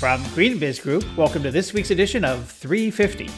[0.00, 3.28] From GreenBiz Group, welcome to this week's edition of 350.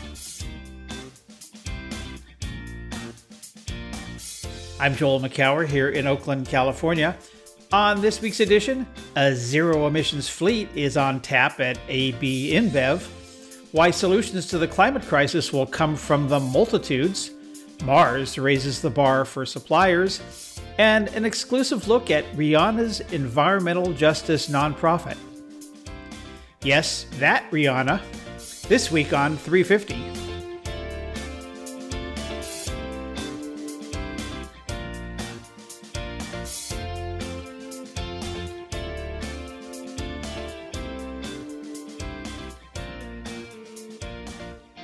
[4.79, 7.17] I'm Joel Makower here in Oakland, California.
[7.73, 8.87] On this week's edition,
[9.17, 13.09] a zero emissions fleet is on tap at AB InBev.
[13.73, 17.33] Why solutions to the climate crisis will come from the multitudes.
[17.83, 20.61] Mars raises the bar for suppliers.
[20.79, 25.17] And an exclusive look at Rihanna's environmental justice nonprofit.
[26.65, 28.01] Yes, that Rihanna.
[28.69, 30.13] This week on 350.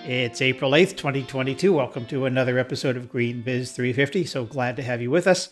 [0.04, 1.72] It's April 8th, 2022.
[1.72, 4.24] Welcome to another episode of Green Biz 350.
[4.24, 5.48] So glad to have you with us.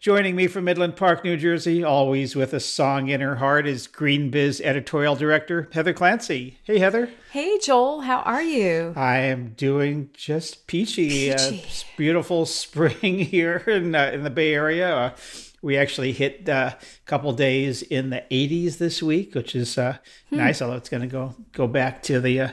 [0.00, 3.88] Joining me from Midland Park, New Jersey, always with a song in her heart, is
[3.88, 6.56] Green Biz editorial director Heather Clancy.
[6.62, 7.10] Hey, Heather.
[7.32, 8.02] Hey, Joel.
[8.02, 8.92] How are you?
[8.94, 11.32] I am doing just peachy.
[11.32, 11.64] Uh, Peachy.
[11.64, 14.94] Uh, beautiful spring here in uh, in the Bay Area.
[14.94, 15.16] Uh,
[15.62, 19.98] we actually hit uh, a couple days in the 80s this week, which is uh,
[20.30, 20.36] Hmm.
[20.36, 20.62] nice.
[20.62, 22.48] Although it's going to go go back to the uh,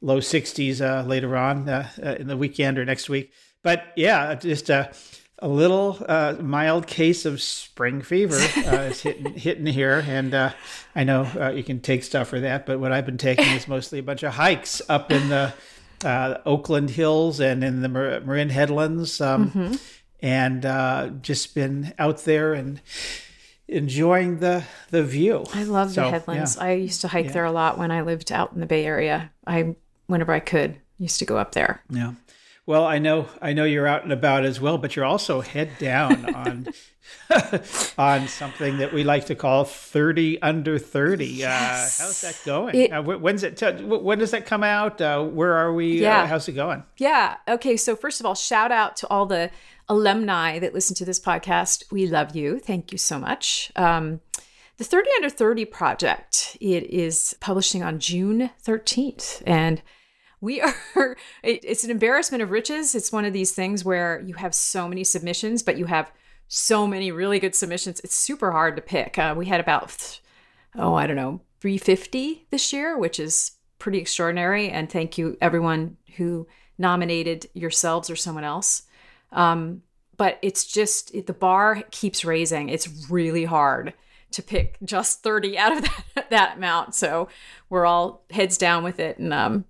[0.00, 3.32] low 60s uh, later on uh, uh, in the weekend or next week.
[3.64, 4.88] But yeah, just uh,
[5.40, 10.50] a little uh, mild case of spring fever uh, is hitting hitting here, and uh,
[10.94, 12.66] I know uh, you can take stuff for that.
[12.66, 15.52] But what I've been taking is mostly a bunch of hikes up in the
[16.04, 19.78] uh, Oakland Hills and in the Mar- Marin Headlands, um,
[20.22, 22.80] and uh, just been out there and
[23.68, 25.44] enjoying the the view.
[25.54, 26.56] I love So, the headlands.
[26.56, 26.64] yeah.
[26.64, 29.30] I used to hike there a lot when I lived out in the Bay Area.
[29.46, 29.74] I,
[30.06, 31.82] whenever I could, used to go up there.
[31.90, 32.12] Yeah.
[32.66, 35.70] Well, I know I know you're out and about as well, but you're also head
[35.78, 36.66] down on
[37.98, 41.26] on something that we like to call 30 under 30.
[41.26, 42.00] Yes.
[42.00, 42.74] Uh, how's that going?
[42.74, 45.00] It- uh, when's it t- when does that come out?
[45.00, 46.00] Uh, where are we?
[46.00, 46.22] Yeah.
[46.22, 46.84] Uh, how's it going?
[46.96, 47.36] Yeah.
[47.48, 47.76] Okay.
[47.76, 49.50] So, first of all, shout out to all the
[49.88, 51.90] alumni that listen to this podcast.
[51.92, 52.58] We love you.
[52.58, 53.70] Thank you so much.
[53.76, 54.20] Um,
[54.78, 59.42] the 30 Under 30 project, it is publishing on June 13th.
[59.46, 59.82] And
[60.44, 60.74] we are,
[61.42, 62.94] it, it's an embarrassment of riches.
[62.94, 66.12] It's one of these things where you have so many submissions, but you have
[66.46, 68.00] so many really good submissions.
[68.00, 69.18] It's super hard to pick.
[69.18, 70.20] Uh, we had about,
[70.76, 74.68] oh, I don't know, 350 this year, which is pretty extraordinary.
[74.68, 76.46] And thank you, everyone who
[76.76, 78.82] nominated yourselves or someone else.
[79.32, 79.82] Um,
[80.16, 82.68] but it's just the bar keeps raising.
[82.68, 83.94] It's really hard
[84.32, 85.82] to pick just 30 out of
[86.14, 86.94] that, that amount.
[86.94, 87.28] So
[87.70, 89.18] we're all heads down with it.
[89.18, 89.64] And um,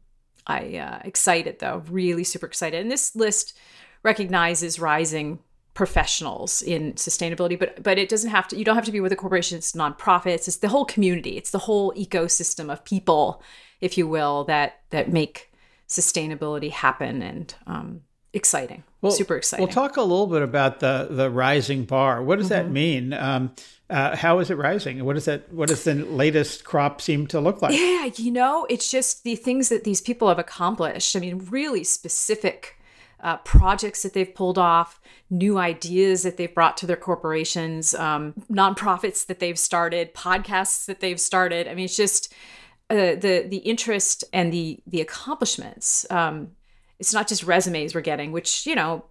[0.47, 2.81] I uh, excited though, really super excited.
[2.81, 3.56] And this list
[4.03, 5.38] recognizes rising
[5.75, 8.56] professionals in sustainability, but but it doesn't have to.
[8.56, 9.59] You don't have to be with a corporation.
[9.59, 10.47] It's nonprofits.
[10.49, 11.37] It's the whole community.
[11.37, 13.43] It's the whole ecosystem of people,
[13.81, 15.53] if you will, that that make
[15.88, 18.00] sustainability happen and um,
[18.34, 18.82] exciting.
[19.10, 19.64] super exciting.
[19.66, 22.22] We'll talk a little bit about the the rising bar.
[22.22, 22.66] What does Mm-hmm.
[22.66, 23.12] that mean?
[23.12, 23.52] Um,
[23.90, 25.04] uh, how is it rising?
[25.04, 25.52] What does that?
[25.52, 27.72] What does the latest crop seem to look like?
[27.78, 31.14] Yeah, you know, it's just the things that these people have accomplished.
[31.16, 32.78] I mean, really specific
[33.20, 38.34] uh, projects that they've pulled off, new ideas that they've brought to their corporations, um,
[38.50, 41.68] nonprofits that they've started, podcasts that they've started.
[41.68, 42.32] I mean, it's just
[42.90, 46.06] uh, the the interest and the the accomplishments.
[46.10, 46.52] Um,
[46.99, 49.05] it's not just resumes we're getting, which you know,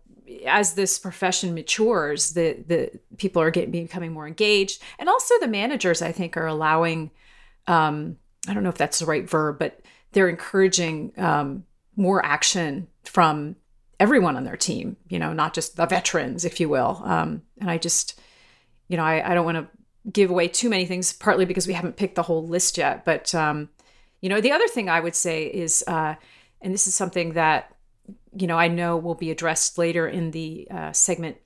[0.48, 5.48] as this profession matures, the the people are getting becoming more engaged, and also the
[5.48, 7.12] managers, I think, are allowing
[7.68, 8.18] um,
[8.48, 11.64] I don't know if that's the right verb, but they're encouraging um,
[11.96, 13.56] more action from
[14.00, 17.02] everyone on their team, you know, not just the veterans, if you will.
[17.06, 18.20] Um, and I just,
[18.88, 21.74] you know, I, I don't want to give away too many things, partly because we
[21.74, 23.06] haven't picked the whole list yet.
[23.06, 23.70] But, um,
[24.22, 26.16] you know, the other thing I would say is, uh,
[26.64, 27.76] and this is something that,
[28.36, 31.38] you know, I know will be addressed later in the uh, segment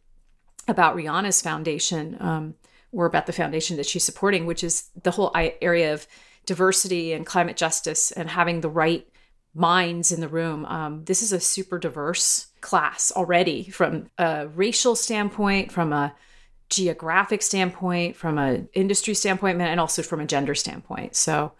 [0.68, 2.56] about Rihanna's foundation um,
[2.92, 6.08] or about the foundation that she's supporting, which is the whole area of
[6.46, 9.08] diversity and climate justice and having the right
[9.54, 10.66] minds in the room.
[10.66, 16.16] Um, this is a super diverse class already from a racial standpoint, from a
[16.70, 21.16] geographic standpoint, from an industry standpoint, and also from a gender standpoint.
[21.16, 21.54] So,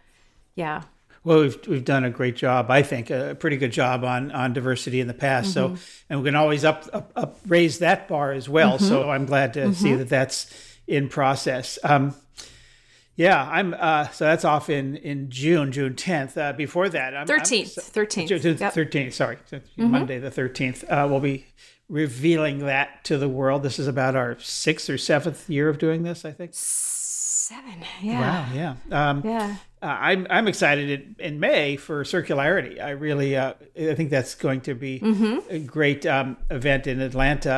[0.56, 0.84] yeah.
[1.28, 4.54] Well, we've we've done a great job, I think, a pretty good job on on
[4.54, 5.54] diversity in the past.
[5.54, 5.76] Mm-hmm.
[5.76, 8.78] So, and we can always up, up up raise that bar as well.
[8.78, 8.86] Mm-hmm.
[8.88, 10.50] So, I'm glad to see that that's
[10.88, 11.80] in process.
[11.84, 12.16] Um,
[13.18, 13.74] yeah, I'm.
[13.78, 16.38] Uh, so that's off in in June, June 10th.
[16.38, 17.74] Uh, before that, I'm, I'm- 13th.
[17.76, 18.28] 13th.
[18.30, 18.74] June Yep.
[18.74, 18.80] Mm-hmm.
[18.80, 19.14] 13th.
[19.14, 20.86] Sorry, So Monday the 13th.
[20.86, 21.48] Uh, we'll be
[21.90, 23.64] revealing that to the world.
[23.64, 26.52] This is about our sixth or seventh year of doing this, I think.
[27.48, 27.76] Seven.
[28.02, 28.20] Yeah.
[28.20, 28.46] Wow.
[28.54, 29.10] Yeah.
[29.10, 29.56] Um, Yeah.
[29.82, 32.82] uh, I'm I'm excited in, in May for circularity.
[32.82, 35.00] I really uh, I think that's going to be
[35.50, 37.52] a great um, event in Atlanta,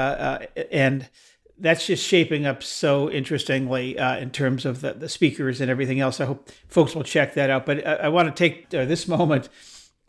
[0.55, 1.09] uh, and
[1.57, 5.99] that's just shaping up so interestingly uh, in terms of the, the speakers and everything
[5.99, 6.21] else.
[6.21, 7.65] I hope folks will check that out.
[7.65, 9.49] But I, I want to take uh, this moment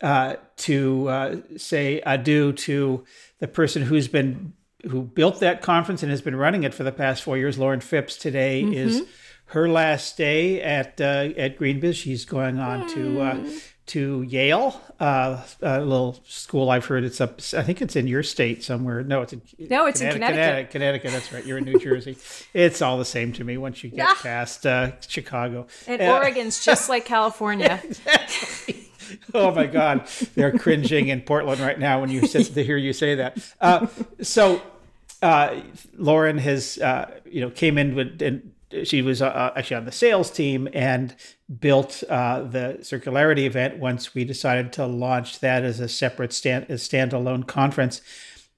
[0.02, 3.04] uh, to uh, say adieu to
[3.38, 4.52] the person who's been
[4.90, 7.58] who built that conference and has been running it for the past four years.
[7.58, 9.02] Lauren Phipps today is
[9.50, 11.94] her last day at uh, at GreenBiz.
[11.96, 13.50] She's going on to uh,
[13.86, 17.40] to Yale, uh, a little school I've heard it's up.
[17.56, 19.02] I think it's in your state somewhere.
[19.02, 20.70] No, it's in No, it's in Connecticut.
[20.70, 20.70] Connecticut.
[20.70, 21.10] Connecticut.
[21.12, 21.44] That's right.
[21.44, 22.16] You're in New Jersey.
[22.54, 24.14] It's all the same to me once you get Yeah.
[24.22, 25.66] past uh, Chicago.
[25.88, 27.82] And Uh, Oregon's just like California.
[29.34, 30.06] oh my God,
[30.36, 33.38] they're cringing in Portland right now when you sit to hear you say that.
[33.60, 33.88] Uh,
[34.22, 34.62] so,
[35.22, 35.60] uh,
[35.96, 38.52] Lauren has, uh, you know, came in with, and
[38.84, 41.14] she was uh, actually on the sales team and
[41.58, 46.64] built uh, the circularity event once we decided to launch that as a separate stand,
[46.68, 48.00] a standalone conference.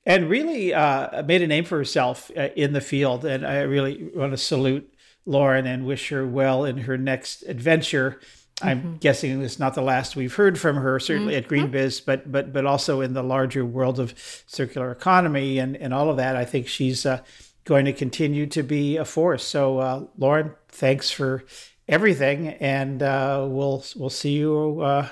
[0.05, 3.25] And really uh, made a name for herself uh, in the field.
[3.25, 4.93] And I really want to salute
[5.25, 8.21] Lauren and wish her well in her next adventure.
[8.61, 12.53] I'm guessing it's not the last we've heard from her, certainly at GreenBiz, but but
[12.53, 14.15] but also in the larger world of
[14.47, 16.37] circular economy and and all of that.
[16.37, 17.23] I think she's uh,
[17.65, 19.45] going to continue to be a force.
[19.45, 21.45] So, uh, Lauren, thanks for
[21.89, 25.09] everything, and uh, we'll we'll see you uh,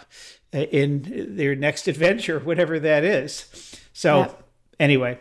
[0.52, 3.78] in your next adventure, whatever that is.
[3.92, 4.36] So,
[4.78, 5.18] anyway,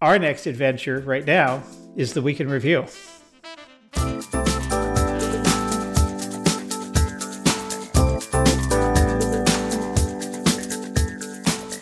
[0.00, 1.62] our next adventure right now
[1.96, 2.86] is the week in review.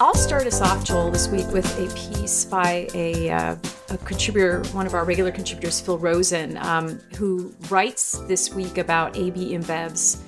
[0.00, 3.56] I'll start us off, Joel, this week with a piece by a, uh,
[3.90, 9.16] a contributor, one of our regular contributors, Phil Rosen, um, who writes this week about
[9.16, 10.22] AB InBev's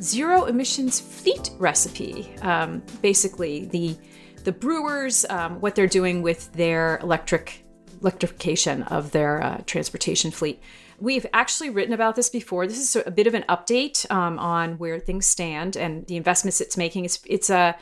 [0.00, 2.34] zero emissions fleet recipe.
[2.42, 3.96] Um, basically, the
[4.44, 7.64] the brewers, um, what they're doing with their electric
[8.00, 10.60] electrification of their uh, transportation fleet.
[10.98, 12.66] We've actually written about this before.
[12.66, 16.60] This is a bit of an update um, on where things stand and the investments
[16.60, 17.04] it's making.
[17.04, 17.76] It's it's a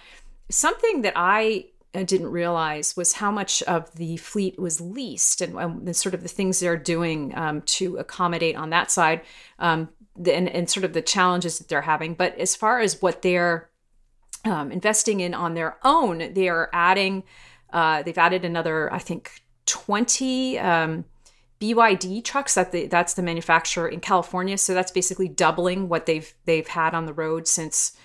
[0.50, 5.58] something that I uh, didn't realize was how much of the fleet was leased and,
[5.58, 9.22] um, the sort of the things they're doing um, to accommodate on that side
[9.58, 12.14] um, and, and sort of the challenges that they're having.
[12.14, 13.70] But as far as what they're
[14.44, 17.24] um, investing in on their own, they are adding,
[17.72, 21.04] uh, they've added another, I think, 20 um,
[21.60, 22.54] BYD trucks.
[22.54, 24.56] That the, that's the manufacturer in California.
[24.58, 27.96] So that's basically doubling what they've they've had on the road since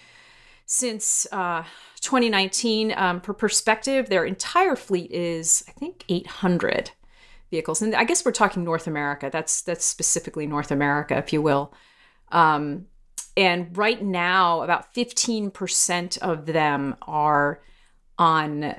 [0.66, 1.64] since uh,
[2.06, 2.94] 2019.
[2.96, 6.92] Um, for perspective, their entire fleet is, I think, 800
[7.52, 9.30] vehicles, and I guess we're talking North America.
[9.32, 11.74] That's that's specifically North America, if you will.
[12.32, 12.86] Um,
[13.36, 17.60] and right now, about 15% of them are
[18.18, 18.76] on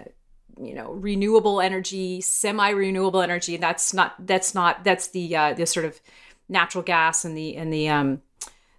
[0.59, 5.85] you know renewable energy semi-renewable energy that's not that's not that's the uh the sort
[5.85, 6.01] of
[6.49, 8.23] natural gas and the and the um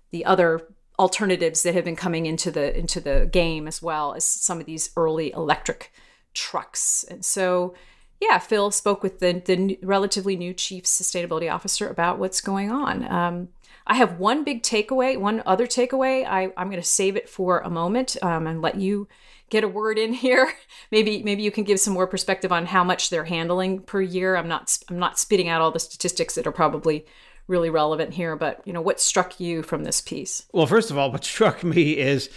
[0.09, 0.67] the other
[0.99, 4.65] alternatives that have been coming into the into the game as well as some of
[4.65, 5.91] these early electric
[6.33, 7.75] trucks and so
[8.19, 13.09] yeah phil spoke with the the relatively new chief sustainability officer about what's going on
[13.11, 13.49] um
[13.87, 16.25] I have one big takeaway, one other takeaway.
[16.25, 19.07] I, I'm going to save it for a moment um, and let you
[19.49, 20.51] get a word in here.
[20.91, 24.35] Maybe maybe you can give some more perspective on how much they're handling per year.
[24.35, 27.05] I'm not I'm not spitting out all the statistics that are probably
[27.47, 30.45] really relevant here, but you know what struck you from this piece?
[30.53, 32.29] Well, first of all, what struck me is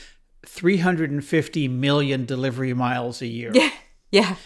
[0.47, 3.51] 350 million delivery miles a year.
[3.55, 3.71] Yeah,
[4.11, 4.37] Yeah.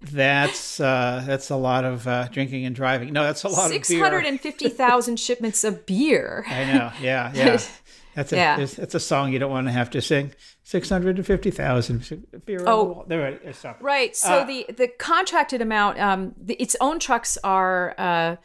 [0.00, 3.12] That's uh, that's a lot of uh, drinking and driving.
[3.12, 4.04] No, that's a lot six of beer.
[4.04, 6.44] hundred and fifty thousand shipments of beer.
[6.46, 6.92] I know.
[7.02, 7.60] Yeah, yeah.
[8.14, 8.56] That's a Yeah.
[8.64, 10.32] that's a song you don't want to have to sing.
[10.64, 12.62] Six hundred and fifty thousand beer.
[12.66, 13.04] Oh.
[13.08, 13.26] There.
[13.28, 13.58] it is.
[13.58, 13.78] Stop.
[13.80, 14.14] Right.
[14.14, 18.36] So the the contracted amount, um, the, its own trucks are uh,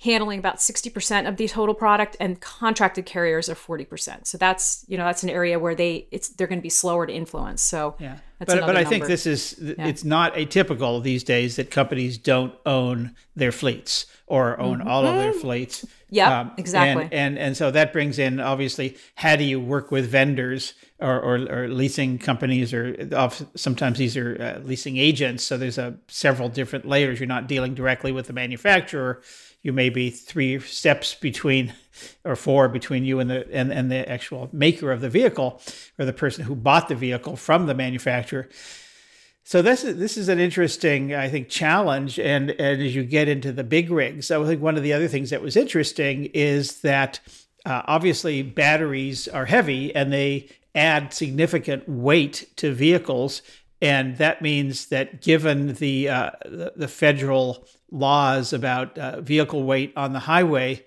[0.00, 4.26] handling about sixty percent of the total product, and contracted carriers are forty percent.
[4.26, 7.06] So that's you know that's an area where they it's they're going to be slower
[7.06, 7.62] to influence.
[7.62, 12.18] So Yeah, but but I think this is it's not atypical these days that companies
[12.18, 15.84] don't own their fleets or own all of their fleets.
[15.84, 15.94] Mm-hmm.
[16.32, 17.04] Um, exactly.
[17.04, 21.20] And, and and so that brings in obviously how do you work with vendors or
[21.20, 22.96] or, or leasing companies or
[23.56, 25.42] sometimes these are uh, leasing agents.
[25.42, 27.18] So there's a several different layers.
[27.18, 29.20] You're not dealing directly with the manufacturer.
[29.68, 31.74] You may be three steps between
[32.24, 35.60] or four between you and the and, and the actual maker of the vehicle
[35.98, 38.48] or the person who bought the vehicle from the manufacturer.
[39.44, 42.18] So this is this is an interesting, I think, challenge.
[42.18, 45.06] And and as you get into the big rigs, I think one of the other
[45.06, 47.20] things that was interesting is that
[47.66, 53.42] uh, obviously batteries are heavy and they add significant weight to vehicles.
[53.82, 59.92] And that means that given the, uh, the, the, federal laws about uh, vehicle weight
[59.96, 60.84] on the highway,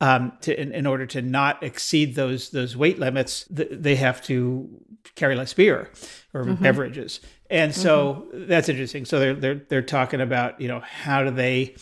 [0.00, 4.20] um, to, in, in, order to not exceed those those weight limits, th- they have
[4.22, 4.68] to
[5.14, 5.90] carry less beer
[6.32, 6.62] or mm-hmm.
[6.62, 7.20] beverages.
[7.48, 8.48] And so mm-hmm.
[8.48, 9.04] that's interesting.
[9.04, 11.76] So they're they're they're talking about you know how do they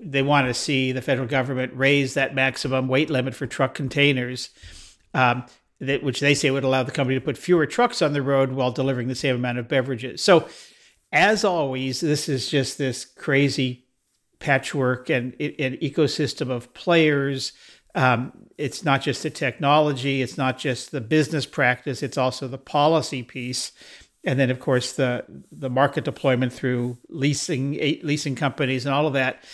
[0.00, 4.50] they want to see the federal government raise that maximum weight limit for truck containers,
[5.12, 5.44] um,
[5.80, 8.52] that which they say would allow the company to put fewer trucks on the road
[8.52, 10.22] while delivering the same amount of beverages.
[10.22, 10.48] So,
[11.12, 13.83] as always, this is just this crazy
[14.38, 17.52] patchwork and an ecosystem of players.
[17.94, 22.58] Um, it's not just the technology, it's not just the business practice, it's also the
[22.58, 23.72] policy piece.
[24.24, 27.72] And then of course the the market deployment through leasing
[28.02, 29.44] leasing companies and all of that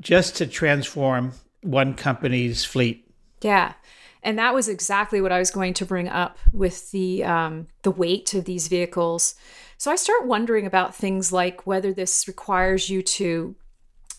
[0.00, 1.32] just to transform
[1.62, 3.10] one company's fleet.
[3.42, 3.74] Yeah.
[4.22, 7.90] And that was exactly what i was going to bring up with the um, the
[7.90, 9.34] weight of these vehicles.
[9.76, 13.56] So i start wondering about things like whether this requires you to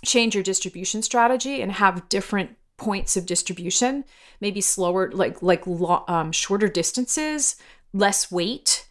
[0.05, 4.05] change your distribution strategy and have different points of distribution
[4.39, 5.63] maybe slower like like
[6.07, 7.55] um, shorter distances
[7.93, 8.87] less weight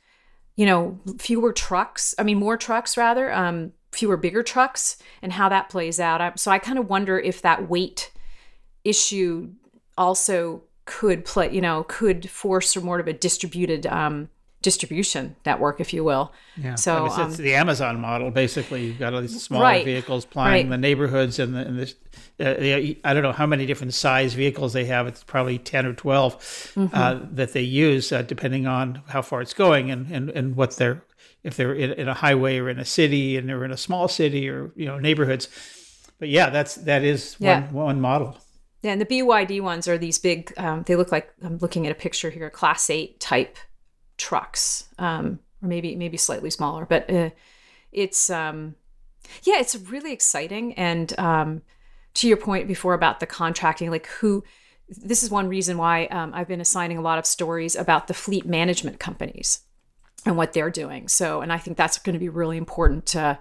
[0.57, 5.49] you know, fewer trucks, I mean, more trucks rather, um, fewer bigger trucks, and how
[5.51, 6.41] that plays out.
[6.41, 8.11] So I kind of wonder if that weight
[8.83, 9.51] issue
[9.99, 14.31] also could play, you know, could force or more of a distributed um,
[14.67, 16.33] distribution network, if you will.
[16.57, 16.75] Yeah.
[16.75, 18.33] So I mean, it's, um, the Amazon model.
[18.33, 20.71] Basically, you've got all these smaller right, vehicles plying right.
[20.71, 21.95] the neighborhoods and the, and the
[22.41, 25.07] uh, I don't know how many different size vehicles they have.
[25.07, 26.37] It's probably ten or 12 uh,
[26.81, 26.97] mm-hmm.
[26.97, 30.73] uh, that they use, uh, depending on how far it's going and and, and what
[30.73, 31.05] they're
[31.45, 34.09] if they're in, in a highway or in a city and they're in a small
[34.09, 35.49] city or you know neighborhoods.
[36.19, 37.67] But yeah, that's that is yeah.
[37.67, 38.37] one one model.
[38.83, 40.53] Yeah, and the BYD ones are these big.
[40.57, 43.57] Um, they look like I'm looking at a picture here, Class Eight type
[44.17, 46.87] trucks, um, or maybe maybe slightly smaller.
[46.87, 47.31] But uh,
[47.93, 48.75] it's um,
[49.43, 50.75] yeah, it's really exciting.
[50.75, 51.63] And um,
[52.15, 54.45] to your point before about the contracting, like who.
[54.89, 58.15] This is one reason why um, I've been assigning a lot of stories about the
[58.15, 59.65] fleet management companies
[60.25, 61.09] and what they're doing.
[61.09, 63.37] So, and I think that's going to be really important uh,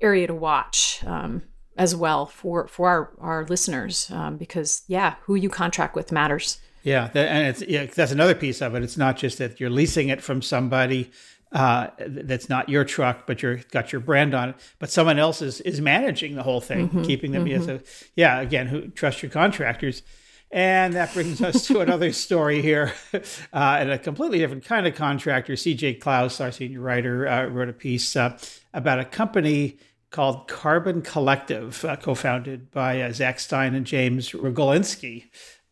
[0.00, 1.42] area to watch um,
[1.76, 6.58] as well for for our our listeners um, because yeah, who you contract with matters.
[6.82, 8.82] Yeah, that, and it's yeah, that's another piece of it.
[8.82, 11.10] It's not just that you're leasing it from somebody
[11.52, 15.40] uh, that's not your truck, but you're got your brand on it, but someone else
[15.40, 17.46] is is managing the whole thing, mm-hmm, keeping them.
[17.46, 17.84] Mm-hmm.
[18.16, 20.02] Yeah, again, who trust your contractors.
[20.50, 23.20] And that brings us to another story here, uh,
[23.52, 25.54] and a completely different kind of contractor.
[25.54, 28.38] CJ Klaus, our senior writer, uh, wrote a piece uh,
[28.72, 29.78] about a company
[30.10, 35.24] called Carbon Collective, uh, co-founded by uh, Zach Stein and James Rogolinski.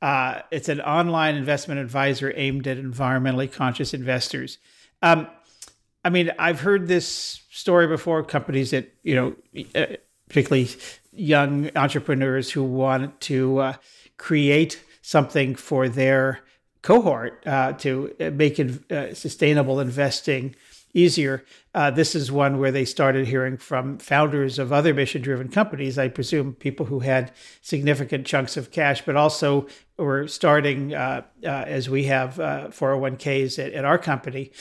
[0.02, 4.58] Uh, it's an online investment advisor aimed at environmentally conscious investors.
[5.02, 5.26] Um,
[6.04, 8.22] I mean, I've heard this story before.
[8.22, 9.36] Companies that you know,
[9.74, 9.96] uh,
[10.28, 10.68] particularly
[11.12, 13.74] young entrepreneurs who want to uh,
[14.18, 16.40] create something for their
[16.82, 20.54] cohort uh, to make uh, sustainable investing
[20.96, 21.44] easier.
[21.74, 25.98] Uh, this is one where they started hearing from founders of other mission driven companies.
[25.98, 31.48] I presume people who had significant chunks of cash, but also were starting, uh, uh,
[31.48, 34.52] as we have 401ks uh, at, at, our company.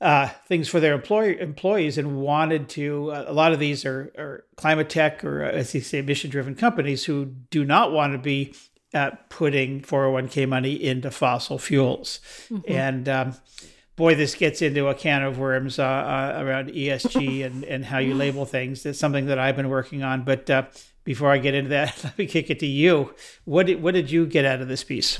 [0.00, 3.12] Uh, things for their employer, employees and wanted to.
[3.12, 6.54] Uh, a lot of these are, are climate tech or, as you say, mission driven
[6.54, 8.54] companies who do not want to be
[9.28, 12.18] putting 401k money into fossil fuels.
[12.48, 12.72] Mm-hmm.
[12.72, 13.34] And um,
[13.96, 17.98] boy, this gets into a can of worms uh, uh, around ESG and, and how
[17.98, 18.82] you label things.
[18.82, 20.22] That's something that I've been working on.
[20.22, 20.64] But uh,
[21.04, 23.14] before I get into that, let me kick it to you.
[23.44, 25.18] What did, what did you get out of this piece?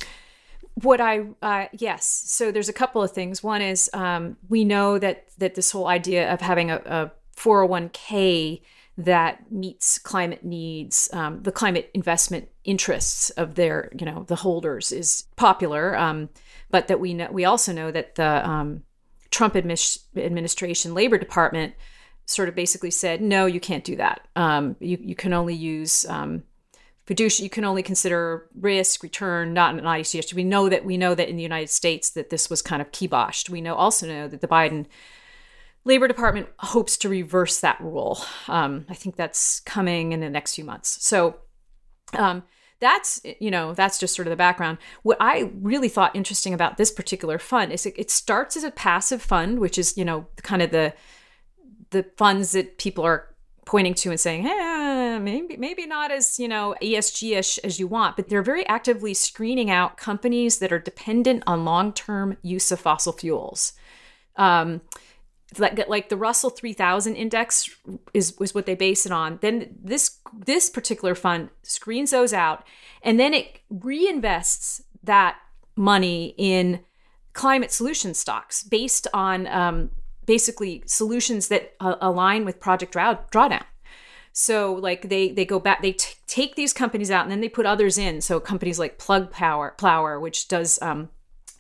[0.75, 3.43] What I uh, yes, so there's a couple of things.
[3.43, 8.63] One is um, we know that that this whole idea of having a, a 401k
[9.05, 14.93] that meets climate needs, um, the climate investment interests of their, you know, the holders
[14.93, 15.97] is popular.
[15.97, 16.29] Um,
[16.71, 18.83] but that we know we also know that the um,
[19.31, 21.75] Trump administration Labor Department
[22.27, 24.27] sort of basically said, no, you can't do that.
[24.37, 26.45] Um, you you can only use um,
[27.07, 27.47] fiduciary.
[27.47, 30.35] You can only consider risk return, not an ICS.
[30.35, 32.93] We know that we know that in the United States that this was kind of
[32.93, 33.51] kiboshed.
[33.51, 34.87] We know also know that the Biden
[35.85, 38.21] Labor Department hopes to reverse that rule.
[38.49, 41.05] Um, I think that's coming in the next few months.
[41.05, 41.37] So.
[42.15, 42.43] Um,
[42.81, 46.77] that's you know that's just sort of the background what i really thought interesting about
[46.77, 50.27] this particular fund is it, it starts as a passive fund which is you know
[50.43, 50.93] kind of the
[51.91, 53.31] the funds that people are
[53.71, 58.17] pointing to and saying, eh, maybe maybe not as you know ESG-ish as you want,
[58.17, 63.13] but they're very actively screening out companies that are dependent on long-term use of fossil
[63.13, 63.75] fuels.
[64.35, 64.81] Um,
[65.59, 67.69] like, like the Russell 3000 index
[68.15, 69.39] is was what they base it on.
[69.43, 72.65] Then this this particular fund screens those out,
[73.03, 75.39] and then it reinvests that
[75.77, 76.81] money in
[77.33, 79.91] climate solution stocks based on um,
[80.27, 83.65] basically solutions that uh, align with Project Draw- Drawdown.
[84.33, 87.49] So like they they go back they t- take these companies out and then they
[87.49, 88.21] put others in.
[88.21, 91.09] So companies like Plug Power Plower, which does um,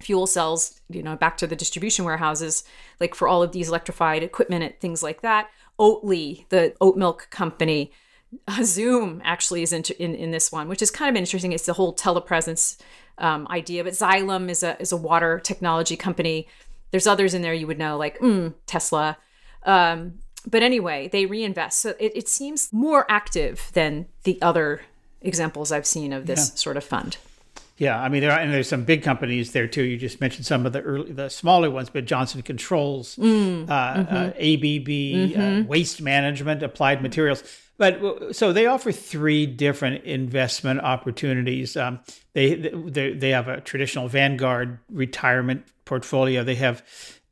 [0.00, 2.64] fuel cells, you know, back to the distribution warehouses,
[2.98, 5.50] like for all of these electrified equipment and things like that.
[5.78, 7.92] Oatly, the oat milk company,
[8.62, 11.52] Zoom actually is in, in, in this one, which is kind of interesting.
[11.52, 12.80] It's the whole telepresence
[13.18, 13.84] um, idea.
[13.84, 16.48] But Xylem is a is a water technology company.
[16.90, 19.16] There's others in there you would know, like mm, Tesla.
[19.64, 21.80] Um, but anyway, they reinvest.
[21.80, 24.80] So it, it seems more active than the other
[25.20, 26.56] examples I've seen of this yeah.
[26.56, 27.18] sort of fund.
[27.80, 29.82] Yeah, I mean, there are, and there's some big companies there too.
[29.82, 33.94] You just mentioned some of the early, the smaller ones, but Johnson Controls, mm, uh,
[33.94, 34.14] mm-hmm.
[34.14, 35.62] uh, ABB, uh, mm-hmm.
[35.62, 37.42] uh, Waste Management, Applied Materials.
[37.78, 41.74] But so they offer three different investment opportunities.
[41.74, 42.00] Um,
[42.34, 46.44] they, they they have a traditional Vanguard retirement portfolio.
[46.44, 46.84] They have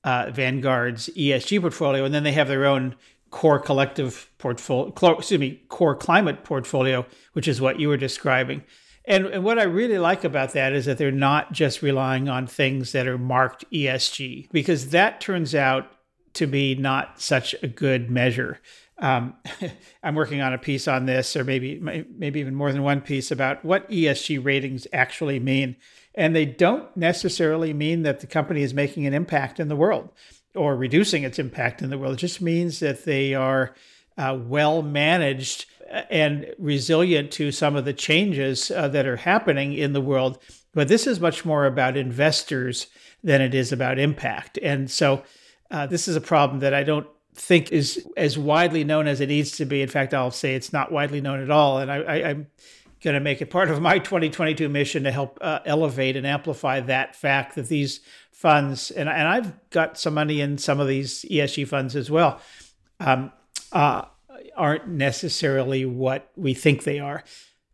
[0.02, 2.96] uh, Vanguard's ESG portfolio, and then they have their own
[3.28, 4.94] core collective portfolio.
[5.18, 8.62] Excuse me, core climate portfolio, which is what you were describing.
[9.08, 12.46] And, and what I really like about that is that they're not just relying on
[12.46, 15.90] things that are marked ESG, because that turns out
[16.34, 18.60] to be not such a good measure.
[18.98, 19.34] Um,
[20.02, 23.30] I'm working on a piece on this, or maybe maybe even more than one piece
[23.30, 25.76] about what ESG ratings actually mean,
[26.14, 30.10] and they don't necessarily mean that the company is making an impact in the world
[30.54, 32.14] or reducing its impact in the world.
[32.14, 33.74] It just means that they are
[34.18, 35.64] uh, well managed
[36.10, 40.38] and resilient to some of the changes uh, that are happening in the world.
[40.74, 42.88] But this is much more about investors
[43.24, 44.58] than it is about impact.
[44.62, 45.22] And so
[45.70, 49.28] uh, this is a problem that I don't think is as widely known as it
[49.28, 49.82] needs to be.
[49.82, 51.78] In fact, I'll say it's not widely known at all.
[51.78, 52.46] And I, am
[53.02, 56.80] going to make it part of my 2022 mission to help uh, elevate and amplify
[56.80, 58.00] that fact that these
[58.32, 62.40] funds, and, and I've got some money in some of these ESG funds as well.
[63.00, 63.32] Um,
[63.72, 64.02] uh,
[64.56, 67.24] aren't necessarily what we think they are.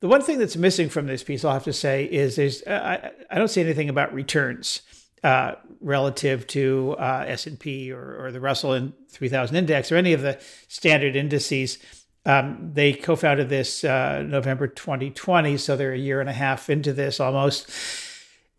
[0.01, 3.11] The one thing that's missing from this piece, I'll have to say, is there's I,
[3.31, 4.83] I don't see anything about returns
[5.23, 10.13] uh, relative to uh, S and P or, or the Russell 3000 index or any
[10.13, 11.79] of the standard indices.
[12.27, 16.93] Um, they co-founded this uh, November 2020, so they're a year and a half into
[16.93, 17.71] this almost.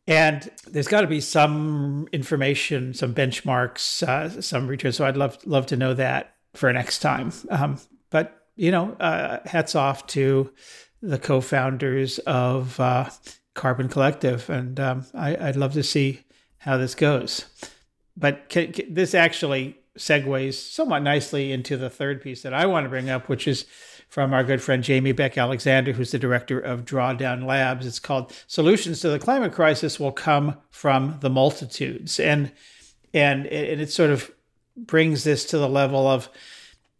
[0.07, 4.97] And there's got to be some information, some benchmarks, uh, some returns.
[4.97, 7.31] So I'd love love to know that for next time.
[7.49, 7.79] Um,
[8.15, 10.49] but you know, uh, hats off to
[11.01, 13.09] the co-founders of uh,
[13.55, 16.21] Carbon Collective, and um, I, would love to see
[16.59, 17.43] how this goes.
[18.15, 18.49] But
[18.89, 23.27] this actually segues somewhat nicely into the third piece that I want to bring up,
[23.27, 23.65] which is
[24.07, 27.85] from our good friend Jamie Beck Alexander, who's the director of Drawdown Labs.
[27.85, 32.53] It's called "Solutions to the Climate Crisis Will Come from the Multitudes," and
[33.13, 34.31] and it, it sort of
[34.77, 36.29] brings this to the level of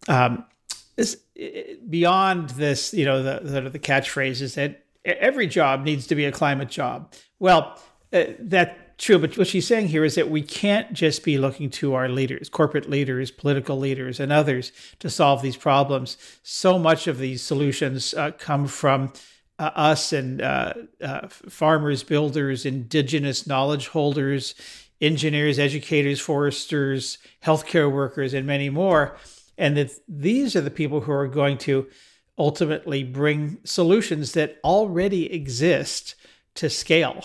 [0.10, 0.44] um,
[0.96, 1.18] this
[1.90, 6.70] beyond this, you know, the the, the that every job needs to be a climate
[6.70, 7.14] job.
[7.40, 7.80] Well,
[8.14, 11.70] uh, that's true, but what she's saying here is that we can't just be looking
[11.70, 16.18] to our leaders, corporate leaders, political leaders, and others to solve these problems.
[16.44, 19.12] So much of these solutions uh, come from
[19.60, 24.56] uh, us and uh, uh farmers, builders, indigenous knowledge holders,
[25.02, 29.18] engineers, educators, foresters, healthcare workers, and many more
[29.58, 31.88] and that these are the people who are going to
[32.38, 36.16] ultimately bring solutions that already exist
[36.56, 37.24] to scale.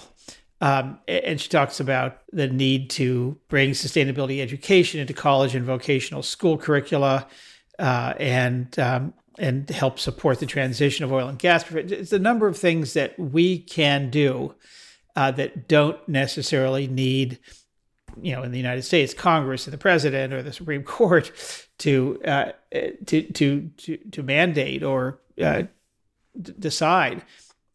[0.60, 6.22] Um, and she talks about the need to bring sustainability education into college and vocational
[6.22, 7.26] school curricula,
[7.78, 11.64] uh, and um, and help support the transition of oil and gas.
[11.72, 14.54] It's a number of things that we can do
[15.16, 17.38] uh, that don't necessarily need
[18.20, 21.32] you know, in the United States, Congress and the president or the Supreme Court
[21.78, 22.52] to uh,
[23.06, 25.62] to, to to to mandate or uh,
[26.40, 27.22] d- decide.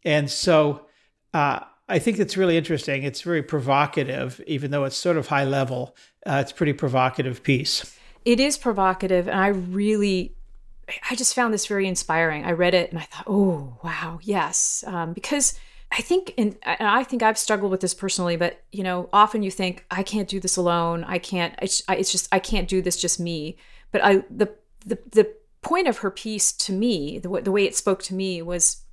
[0.04, 0.86] And so
[1.34, 3.04] uh, I think it's really interesting.
[3.04, 5.96] It's very provocative, even though it's sort of high level.
[6.26, 7.98] Uh, it's pretty provocative piece.
[8.24, 10.36] It is provocative, and I really,
[11.10, 12.44] I just found this very inspiring.
[12.44, 15.60] I read it and I thought, oh wow, yes, um, because
[15.98, 19.52] I think, and I think I've struggled with this personally, but you know, often you
[19.52, 21.06] think I can't do this alone.
[21.06, 21.56] I can't.
[21.62, 23.56] It's, it's just I can't do this just me.
[23.94, 24.54] But I the
[24.86, 28.42] the the point of her piece to me, the, the way it spoke to me
[28.42, 28.84] was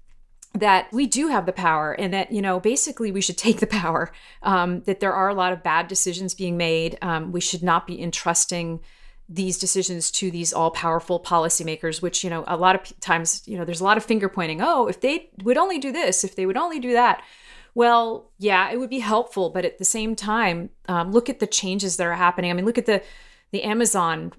[0.54, 3.66] that we do have the power and that you know basically we should take the
[3.66, 4.12] power
[4.44, 7.84] um, that there are a lot of bad decisions being made um, we should not
[7.84, 8.78] be entrusting
[9.34, 13.64] these decisions to these all-powerful policymakers which you know a lot of times you know
[13.64, 16.46] there's a lot of finger pointing oh if they would only do this if they
[16.46, 17.22] would only do that
[17.74, 21.46] well yeah it would be helpful but at the same time um, look at the
[21.46, 23.02] changes that are happening i mean look at the
[23.52, 24.32] the amazon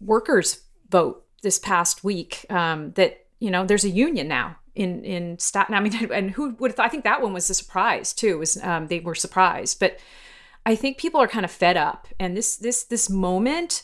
[0.00, 5.38] workers vote this past week um, that you know there's a union now in in
[5.38, 5.74] Staten.
[5.74, 8.38] I mean, and who would have, I think that one was a surprise too.
[8.38, 9.98] Was um, they were surprised, but
[10.66, 13.82] I think people are kind of fed up, and this this this moment.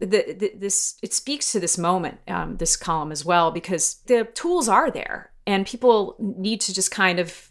[0.00, 4.24] The, the, this it speaks to this moment um, this column as well because the
[4.34, 7.50] tools are there and people need to just kind of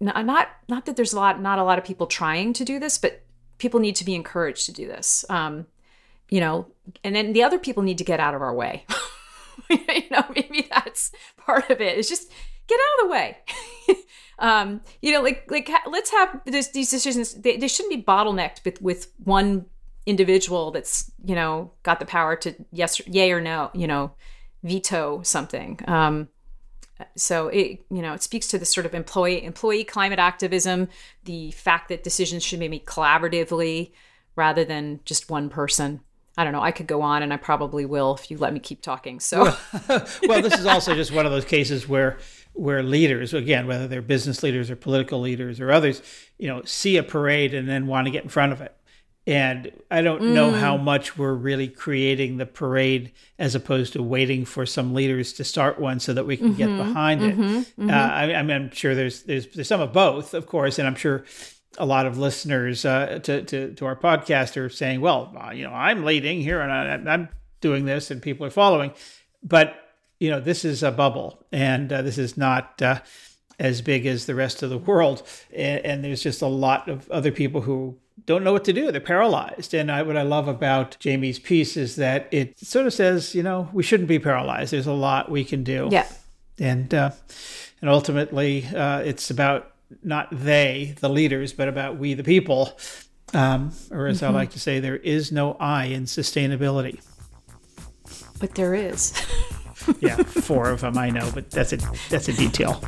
[0.00, 2.98] not not that there's a lot not a lot of people trying to do this
[2.98, 3.22] but
[3.58, 5.66] people need to be encouraged to do this um,
[6.30, 6.68] you know
[7.02, 8.86] and then the other people need to get out of our way
[9.70, 11.98] you know, maybe that's part of it.
[11.98, 12.30] It's just
[12.66, 13.38] get out of the way.
[14.38, 17.34] um, you know, like like let's have this, these decisions.
[17.34, 19.66] They, they shouldn't be bottlenecked with with one
[20.06, 23.70] individual that's you know got the power to yes, yay or no.
[23.74, 24.12] You know,
[24.62, 25.80] veto something.
[25.86, 26.28] Um,
[27.16, 30.88] so it you know it speaks to the sort of employee employee climate activism,
[31.24, 33.92] the fact that decisions should be made collaboratively
[34.36, 36.00] rather than just one person.
[36.36, 36.62] I don't know.
[36.62, 39.20] I could go on, and I probably will if you let me keep talking.
[39.20, 39.54] So,
[40.22, 42.18] well, this is also just one of those cases where
[42.54, 46.02] where leaders, again, whether they're business leaders or political leaders or others,
[46.38, 48.74] you know, see a parade and then want to get in front of it.
[49.24, 50.32] And I don't mm.
[50.32, 55.32] know how much we're really creating the parade as opposed to waiting for some leaders
[55.34, 57.66] to start one so that we can mm-hmm, get behind mm-hmm, it.
[57.78, 57.90] Mm-hmm.
[57.90, 60.88] Uh, I, I mean, I'm sure there's, there's there's some of both, of course, and
[60.88, 61.24] I'm sure
[61.78, 65.64] a lot of listeners uh, to, to, to our podcast are saying, well, uh, you
[65.64, 67.28] know, I'm leading here and I, am
[67.60, 68.92] doing this and people are following.
[69.42, 69.74] But,
[70.20, 73.00] you know, this is a bubble and uh, this is not uh,
[73.58, 75.22] as big as the rest of the world.
[75.54, 78.92] And, and, there's just a lot of other people who don't know what to do.
[78.92, 79.74] They're paralyzed.
[79.74, 83.42] And I, what I love about Jamie's piece is that it sort of says, you
[83.42, 84.72] know, we shouldn't be paralyzed.
[84.72, 85.88] There's a lot we can do.
[85.90, 86.06] Yeah.
[86.58, 87.10] And, uh,
[87.80, 89.72] and ultimately, uh, it's about
[90.02, 92.78] not they, the leaders, but about we, the people.
[93.34, 94.26] Um, or as mm-hmm.
[94.26, 97.00] I like to say, there is no I in sustainability.
[98.38, 99.14] But there is.
[100.00, 101.78] yeah, four of them I know, but that's a
[102.10, 102.82] that's a detail.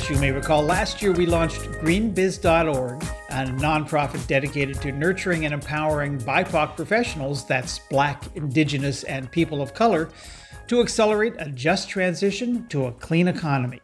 [0.00, 5.52] As you may recall, last year we launched greenbiz.org, a nonprofit dedicated to nurturing and
[5.52, 10.08] empowering BIPOC professionals, that's Black, Indigenous, and people of color,
[10.68, 13.82] to accelerate a just transition to a clean economy.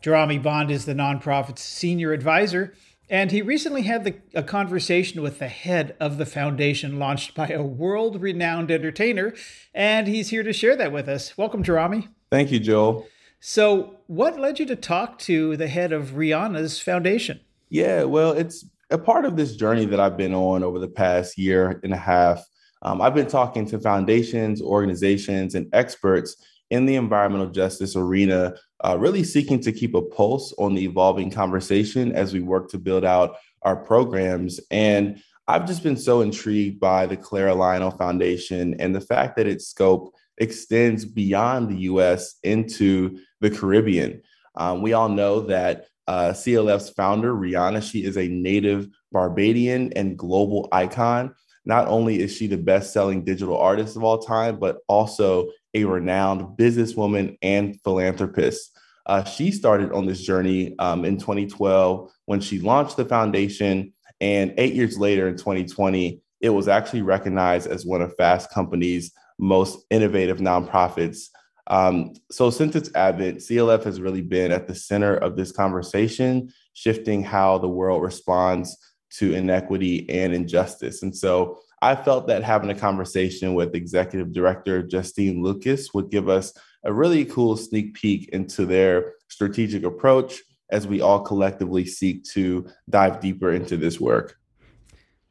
[0.00, 2.72] Jarami Bond is the nonprofit's senior advisor,
[3.10, 7.48] and he recently had the, a conversation with the head of the foundation launched by
[7.48, 9.34] a world renowned entertainer,
[9.74, 11.36] and he's here to share that with us.
[11.36, 12.06] Welcome, Jarami.
[12.30, 13.08] Thank you, Joel.
[13.40, 17.40] So, what led you to talk to the head of Rihanna's foundation?
[17.70, 21.38] Yeah, well, it's a part of this journey that I've been on over the past
[21.38, 22.44] year and a half.
[22.82, 26.36] Um, I've been talking to foundations, organizations, and experts
[26.70, 31.30] in the environmental justice arena, uh, really seeking to keep a pulse on the evolving
[31.30, 34.60] conversation as we work to build out our programs.
[34.70, 39.46] And I've just been so intrigued by the Clara Lionel Foundation and the fact that
[39.46, 44.22] its scope extends beyond the US into the Caribbean.
[44.54, 50.16] Um, we all know that uh, CLF's founder, Rihanna, she is a native Barbadian and
[50.18, 51.34] global icon.
[51.64, 55.84] Not only is she the best selling digital artist of all time, but also a
[55.84, 58.76] renowned businesswoman and philanthropist.
[59.04, 63.92] Uh, she started on this journey um, in 2012 when she launched the foundation.
[64.20, 69.12] And eight years later in 2020, it was actually recognized as one of Fast Company's
[69.38, 71.28] most innovative nonprofits.
[71.68, 76.52] Um, so, since its advent, CLF has really been at the center of this conversation,
[76.72, 78.76] shifting how the world responds
[79.10, 81.02] to inequity and injustice.
[81.02, 86.28] And so, I felt that having a conversation with Executive Director Justine Lucas would give
[86.28, 86.52] us
[86.84, 92.66] a really cool sneak peek into their strategic approach as we all collectively seek to
[92.90, 94.36] dive deeper into this work.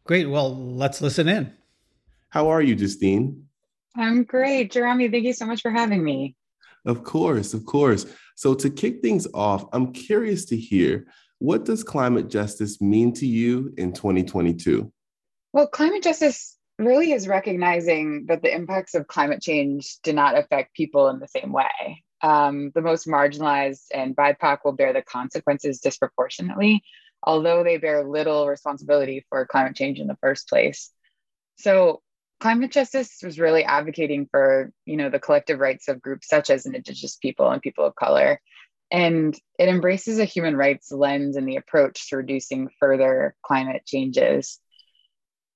[0.05, 0.29] Great.
[0.29, 1.53] Well, let's listen in.
[2.29, 3.46] How are you, Justine?
[3.97, 4.71] I'm great.
[4.71, 6.35] Jeremy, thank you so much for having me.
[6.85, 8.05] Of course, of course.
[8.35, 11.07] So to kick things off, I'm curious to hear
[11.39, 14.91] what does climate justice mean to you in 2022?
[15.53, 20.75] Well, climate justice really is recognizing that the impacts of climate change do not affect
[20.75, 22.03] people in the same way.
[22.21, 26.83] um, the most marginalized and BIPOC will bear the consequences disproportionately,
[27.23, 30.91] although they bear little responsibility for climate change in the first place.
[31.59, 32.01] So
[32.39, 36.65] climate justice was really advocating for, you know, the collective rights of groups such as
[36.65, 38.39] indigenous people and people of color.
[38.91, 44.59] And it embraces a human rights lens in the approach to reducing further climate changes.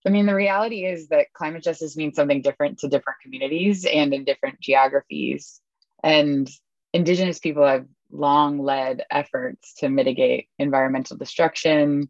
[0.05, 4.13] I mean, the reality is that climate justice means something different to different communities and
[4.13, 5.61] in different geographies.
[6.03, 6.49] And
[6.93, 12.09] Indigenous people have long led efforts to mitigate environmental destruction,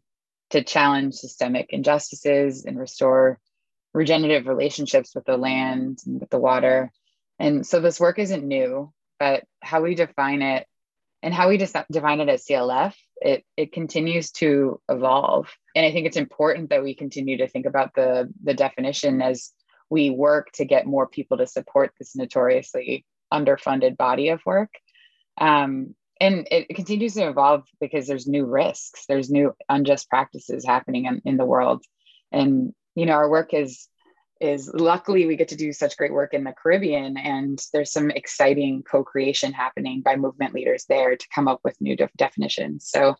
[0.50, 3.38] to challenge systemic injustices, and restore
[3.94, 6.92] regenerative relationships with the land and with the water.
[7.38, 10.66] And so this work isn't new, but how we define it
[11.22, 15.48] and how we define it as CLF, it, it continues to evolve.
[15.76, 19.52] And I think it's important that we continue to think about the, the definition as
[19.88, 24.70] we work to get more people to support this notoriously underfunded body of work.
[25.40, 31.06] Um, and it continues to evolve because there's new risks, there's new unjust practices happening
[31.06, 31.84] in, in the world.
[32.30, 33.88] And, you know, our work is
[34.40, 38.10] is luckily we get to do such great work in the Caribbean, and there's some
[38.10, 42.88] exciting co-creation happening by movement leaders there to come up with new de- definitions.
[42.88, 43.14] So,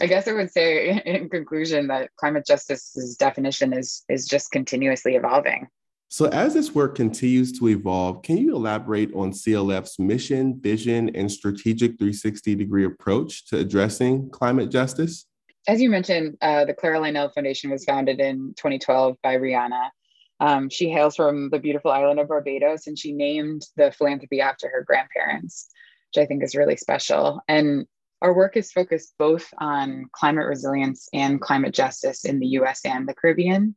[0.00, 5.14] I guess I would say, in conclusion, that climate justice's definition is is just continuously
[5.14, 5.68] evolving.
[6.08, 11.30] So, as this work continues to evolve, can you elaborate on CLF's mission, vision, and
[11.30, 15.26] strategic 360 degree approach to addressing climate justice?
[15.68, 19.90] As you mentioned, uh, the Clara Lionel Foundation was founded in 2012 by Rihanna.
[20.38, 24.68] Um, she hails from the beautiful island of Barbados, and she named the philanthropy after
[24.68, 25.68] her grandparents,
[26.08, 27.40] which I think is really special.
[27.48, 27.86] And
[28.22, 33.08] our work is focused both on climate resilience and climate justice in the US and
[33.08, 33.74] the Caribbean.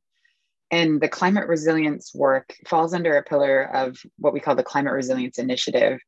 [0.72, 4.94] And the climate resilience work falls under a pillar of what we call the Climate
[4.94, 6.00] Resilience Initiative.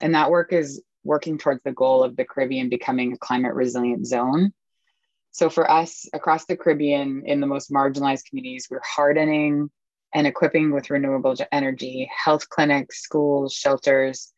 [0.00, 4.06] And that work is working towards the goal of the Caribbean becoming a climate resilient
[4.06, 4.54] zone.
[5.36, 9.68] So, for us across the Caribbean, in the most marginalized communities, we're hardening
[10.14, 14.32] and equipping with renewable energy health clinics, schools, shelters,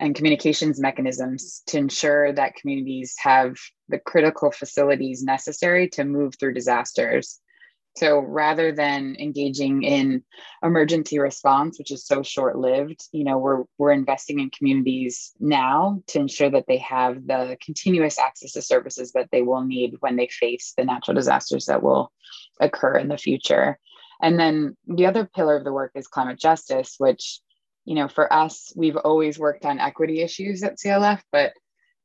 [0.00, 3.58] and communications mechanisms to ensure that communities have
[3.90, 7.40] the critical facilities necessary to move through disasters
[7.98, 10.22] so rather than engaging in
[10.62, 16.20] emergency response, which is so short-lived, you know, we're we're investing in communities now to
[16.20, 20.28] ensure that they have the continuous access to services that they will need when they
[20.28, 22.12] face the natural disasters that will
[22.60, 23.78] occur in the future.
[24.22, 27.40] And then the other pillar of the work is climate justice, which,
[27.84, 31.52] you know, for us, we've always worked on equity issues at CLF, but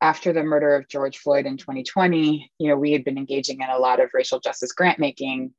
[0.02, 3.70] after the murder of George Floyd in 2020, you know, we had been engaging in
[3.70, 5.54] a lot of racial justice grant making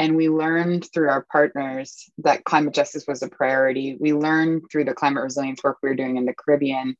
[0.00, 3.98] and we learned through our partners that climate justice was a priority.
[4.00, 6.96] We learned through the climate resilience work we were doing in the Caribbean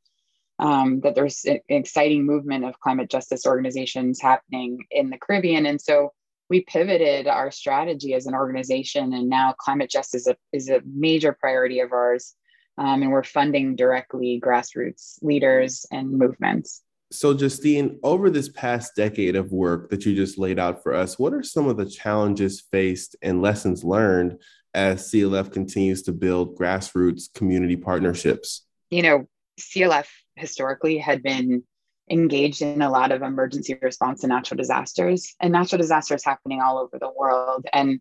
[0.58, 5.64] um, that there's an exciting movement of climate justice organizations happening in the Caribbean.
[5.64, 6.12] And so
[6.50, 10.82] we pivoted our strategy as an organization, and now climate justice is a, is a
[10.84, 12.34] major priority of ours.
[12.76, 16.82] Um, and we're funding directly grassroots leaders and movements.
[17.12, 21.18] So, Justine, over this past decade of work that you just laid out for us,
[21.18, 24.38] what are some of the challenges faced and lessons learned
[24.74, 28.64] as CLF continues to build grassroots community partnerships?
[28.90, 31.64] You know, CLF historically had been
[32.08, 36.78] engaged in a lot of emergency response to natural disasters, and natural disasters happening all
[36.78, 37.66] over the world.
[37.72, 38.00] And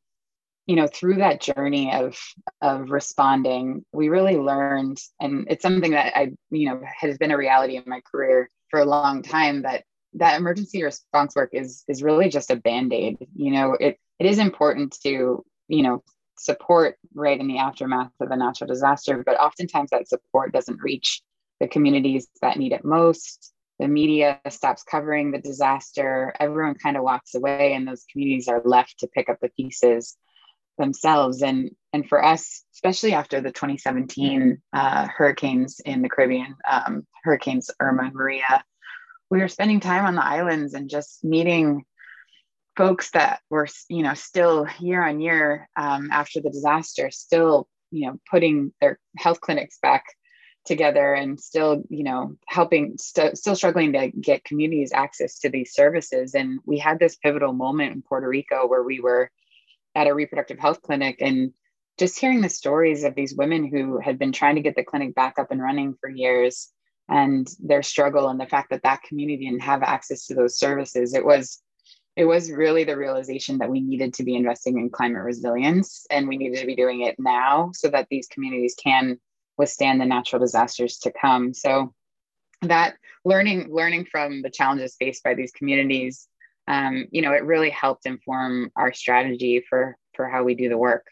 [0.70, 2.16] you know, through that journey of
[2.62, 7.38] of responding, we really learned, and it's something that I, you know, has been a
[7.38, 12.04] reality in my career for a long time that that emergency response work is is
[12.04, 13.18] really just a band-aid.
[13.36, 16.04] You know it it is important to you know
[16.38, 21.24] support right in the aftermath of a natural disaster but oftentimes that support doesn't reach
[21.60, 23.54] the communities that need it most.
[23.80, 26.34] The media stops covering the disaster.
[26.40, 30.16] Everyone kind of walks away and those communities are left to pick up the pieces
[30.80, 31.44] themselves.
[31.44, 37.72] And and for us especially after the 2017 uh, hurricanes in the caribbean um, hurricanes
[37.80, 38.64] irma and maria
[39.30, 41.84] we were spending time on the islands and just meeting
[42.78, 48.08] folks that were you know still year on year um, after the disaster still you
[48.08, 50.06] know putting their health clinics back
[50.66, 55.74] together and still you know helping st- still struggling to get communities access to these
[55.74, 56.36] services.
[56.36, 59.32] And we had this pivotal moment in puerto rico where we were
[60.00, 61.52] at a reproductive health clinic and
[61.98, 65.14] just hearing the stories of these women who had been trying to get the clinic
[65.14, 66.70] back up and running for years
[67.10, 71.14] and their struggle and the fact that that community didn't have access to those services
[71.14, 71.62] it was
[72.16, 76.28] it was really the realization that we needed to be investing in climate resilience and
[76.28, 79.18] we needed to be doing it now so that these communities can
[79.58, 81.54] withstand the natural disasters to come.
[81.54, 81.94] So
[82.64, 86.28] that learning learning from the challenges faced by these communities
[86.70, 90.78] um, you know it really helped inform our strategy for for how we do the
[90.78, 91.06] work.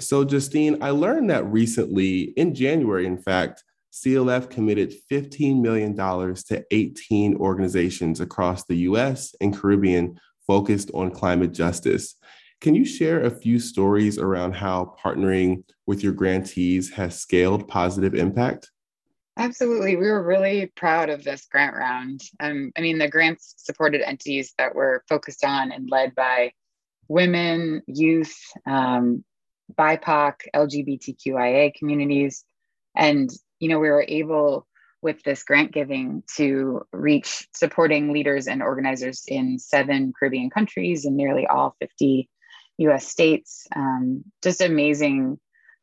[0.00, 6.64] So justine i learned that recently in january in fact clf committed $15 million to
[6.70, 12.16] 18 organizations across the us and caribbean focused on climate justice.
[12.60, 18.16] Can you share a few stories around how partnering with your grantees has scaled positive
[18.16, 18.68] impact
[19.40, 19.96] Absolutely.
[19.96, 22.20] We were really proud of this grant round.
[22.40, 26.52] Um, I mean, the grants supported entities that were focused on and led by
[27.08, 29.24] women, youth, um,
[29.78, 32.44] BIPOC, LGBTQIA communities.
[32.94, 34.66] And, you know, we were able
[35.00, 41.16] with this grant giving to reach supporting leaders and organizers in seven Caribbean countries and
[41.16, 42.28] nearly all 50
[42.76, 43.66] US states.
[43.74, 45.38] Um, just amazing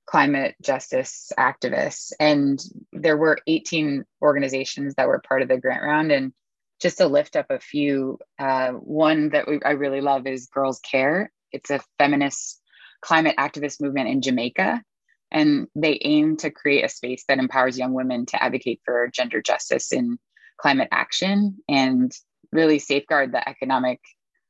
[0.07, 2.13] climate justice activists.
[2.19, 2.59] And
[2.93, 6.11] there were 18 organizations that were part of the grant round.
[6.11, 6.33] And
[6.81, 10.79] just to lift up a few, uh, one that we, I really love is Girls
[10.79, 11.31] Care.
[11.51, 12.61] It's a feminist
[13.01, 14.81] climate activist movement in Jamaica.
[15.29, 19.41] And they aim to create a space that empowers young women to advocate for gender
[19.41, 20.17] justice in
[20.57, 22.11] climate action and
[22.53, 23.99] really safeguard the economic,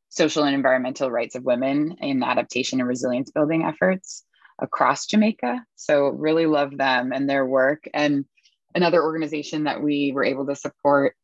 [0.10, 4.24] social, and environmental rights of women in adaptation and resilience building efforts
[4.60, 5.64] across Jamaica.
[5.76, 7.88] So really love them and their work.
[7.94, 8.26] And
[8.74, 11.16] another organization that we were able to support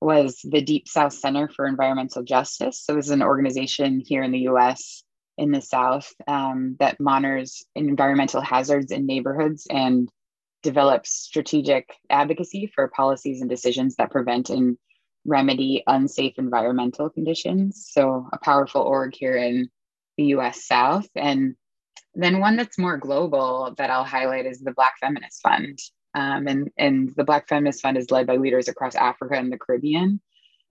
[0.00, 2.82] was the Deep South Center for Environmental Justice.
[2.82, 5.04] So it was an organization here in the US
[5.38, 10.08] in the South um, that monitors environmental hazards in neighborhoods and
[10.62, 14.76] develops strategic advocacy for policies and decisions that prevent and
[15.24, 17.88] remedy unsafe environmental conditions.
[17.90, 19.70] So a powerful org here in
[20.16, 21.08] the US South.
[21.14, 21.54] And
[22.14, 25.78] then one that's more global that I'll highlight is the Black Feminist Fund.
[26.14, 29.58] Um, and, and the Black Feminist Fund is led by leaders across Africa and the
[29.58, 30.20] Caribbean.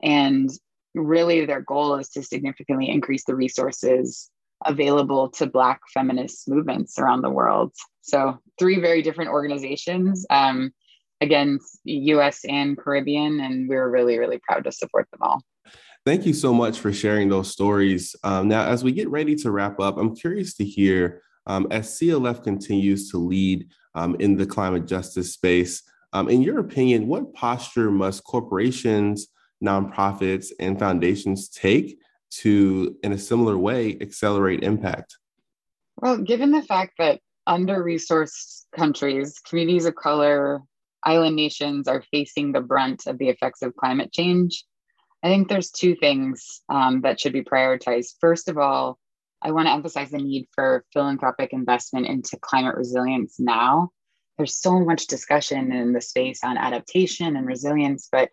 [0.04, 0.50] And
[0.94, 4.30] really, their goal is to significantly increase the resources
[4.66, 7.74] available to Black feminist movements around the world.
[8.02, 10.72] So, three very different organizations, um,
[11.22, 15.44] again, US and Caribbean, and we're really, really proud to support them all.
[16.06, 18.16] Thank you so much for sharing those stories.
[18.24, 22.00] Um, now, as we get ready to wrap up, I'm curious to hear um, as
[22.00, 27.34] CLF continues to lead um, in the climate justice space, um, in your opinion, what
[27.34, 29.28] posture must corporations,
[29.64, 31.98] nonprofits, and foundations take
[32.32, 35.18] to, in a similar way, accelerate impact?
[35.98, 40.62] Well, given the fact that under resourced countries, communities of color,
[41.04, 44.66] island nations are facing the brunt of the effects of climate change,
[45.24, 48.16] I think there's two things um, that should be prioritized.
[48.20, 48.98] First of all,
[49.42, 53.90] I want to emphasize the need for philanthropic investment into climate resilience now.
[54.38, 58.30] There's so much discussion in the space on adaptation and resilience, but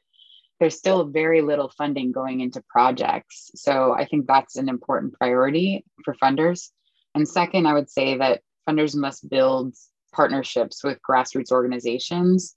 [0.61, 3.51] there's still very little funding going into projects.
[3.55, 6.71] So I think that's an important priority for funders.
[7.15, 9.75] And second, I would say that funders must build
[10.13, 12.55] partnerships with grassroots organizations,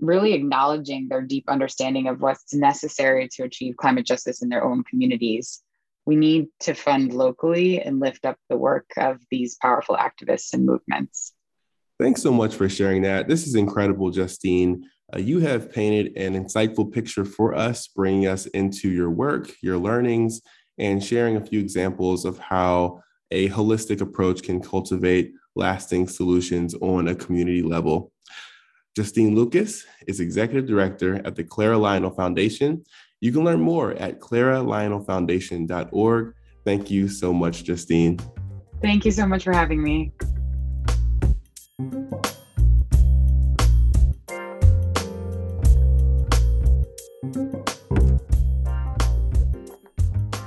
[0.00, 4.84] really acknowledging their deep understanding of what's necessary to achieve climate justice in their own
[4.84, 5.62] communities
[6.08, 10.64] we need to fund locally and lift up the work of these powerful activists and
[10.64, 11.34] movements.
[12.00, 13.28] Thanks so much for sharing that.
[13.28, 14.88] This is incredible, Justine.
[15.14, 19.76] Uh, you have painted an insightful picture for us, bringing us into your work, your
[19.76, 20.40] learnings,
[20.78, 27.08] and sharing a few examples of how a holistic approach can cultivate lasting solutions on
[27.08, 28.12] a community level.
[28.96, 32.82] Justine Lucas is Executive Director at the Clara Lionel Foundation
[33.20, 36.34] you can learn more at claralionelfoundation.org.
[36.64, 38.18] Thank you so much, Justine.
[38.82, 40.12] Thank you so much for having me.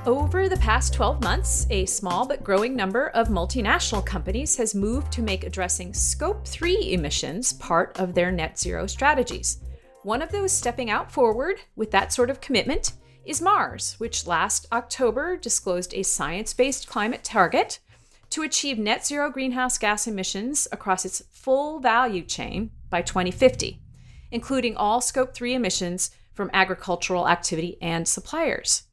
[0.05, 5.11] Over the past 12 months, a small but growing number of multinational companies has moved
[5.11, 9.59] to make addressing Scope 3 emissions part of their net zero strategies.
[10.03, 12.93] One of those stepping out forward with that sort of commitment
[13.23, 17.79] is Mars, which last October disclosed a science based climate target
[18.31, 23.79] to achieve net zero greenhouse gas emissions across its full value chain by 2050,
[24.31, 28.83] including all Scope 3 emissions from agricultural activity and suppliers.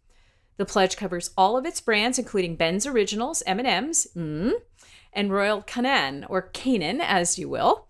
[0.59, 4.53] The pledge covers all of its brands, including Ben's Originals, M&M's, mm,
[5.15, 7.88] and Royal Canin, or Canaan, as you will,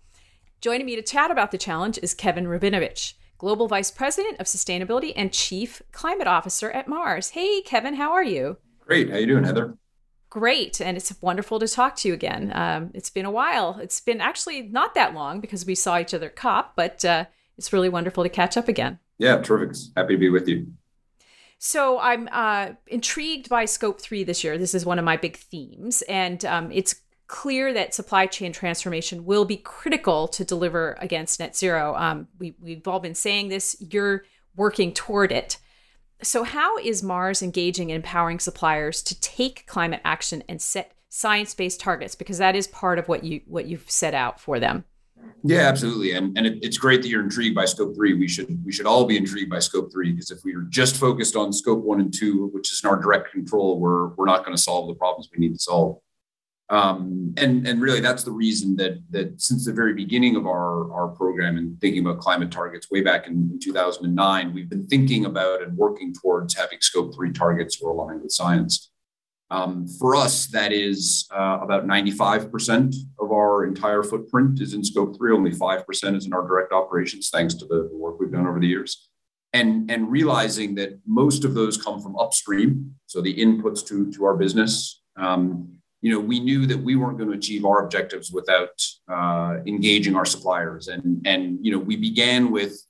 [0.61, 5.13] Joining me to chat about the challenge is Kevin Rabinovitch, Global Vice President of Sustainability
[5.15, 7.29] and Chief Climate Officer at Mars.
[7.29, 8.57] Hey, Kevin, how are you?
[8.81, 9.09] Great.
[9.09, 9.77] How you doing, Heather?
[10.29, 12.51] Great, and it's wonderful to talk to you again.
[12.53, 13.79] Um, it's been a while.
[13.81, 17.25] It's been actually not that long because we saw each other COP, but uh,
[17.57, 18.99] it's really wonderful to catch up again.
[19.17, 19.77] Yeah, terrific.
[19.95, 20.67] Happy to be with you.
[21.57, 24.57] So I'm uh, intrigued by Scope 3 this year.
[24.57, 26.01] This is one of my big themes.
[26.03, 26.95] And um, it's
[27.29, 31.95] clear that supply chain transformation will be critical to deliver against net zero.
[31.95, 34.25] Um, we, we've all been saying this, you're
[34.55, 35.57] working toward it.
[36.21, 41.79] So, how is Mars engaging and empowering suppliers to take climate action and set science-based
[41.79, 42.15] targets?
[42.15, 44.83] Because that is part of what you what you've set out for them.
[45.43, 48.15] Yeah, absolutely, and and it, it's great that you're intrigued by scope three.
[48.15, 50.97] We should we should all be intrigued by scope three because if we are just
[50.97, 54.43] focused on scope one and two, which is in our direct control, we're we're not
[54.43, 56.01] going to solve the problems we need to solve.
[56.71, 60.91] Um, and and really, that's the reason that that since the very beginning of our
[60.93, 65.25] our program and thinking about climate targets way back in, in 2009, we've been thinking
[65.25, 68.91] about and working towards having scope three targets or aligned with science.
[69.51, 75.17] Um, for us, that is uh, about 95% of our entire footprint is in scope
[75.17, 75.33] three.
[75.33, 78.67] Only 5% is in our direct operations, thanks to the work we've done over the
[78.67, 79.09] years.
[79.51, 84.25] And, and realizing that most of those come from upstream, so the inputs to, to
[84.25, 85.01] our business.
[85.17, 88.69] Um, you know, we knew that we weren't going to achieve our objectives without
[89.11, 90.87] uh, engaging our suppliers.
[90.87, 92.81] And, and, you know, we began with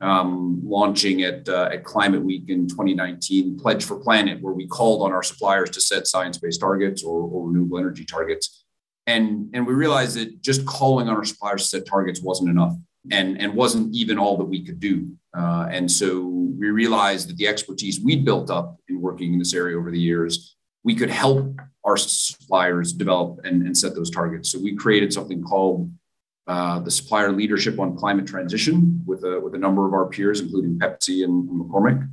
[0.00, 5.02] um, launching at, uh, at Climate Week in 2019, Pledge for Planet, where we called
[5.02, 8.64] on our suppliers to set science-based targets or, or renewable energy targets.
[9.06, 12.74] And, and we realized that just calling on our suppliers to set targets wasn't enough
[13.10, 15.10] and, and wasn't even all that we could do.
[15.36, 19.54] Uh, and so we realized that the expertise we'd built up in working in this
[19.54, 20.56] area over the years,
[20.88, 24.50] we could help our suppliers develop and, and set those targets.
[24.50, 25.92] So we created something called
[26.46, 30.40] uh, the supplier leadership on climate transition with a, with a number of our peers,
[30.40, 32.08] including Pepsi and, McCormick.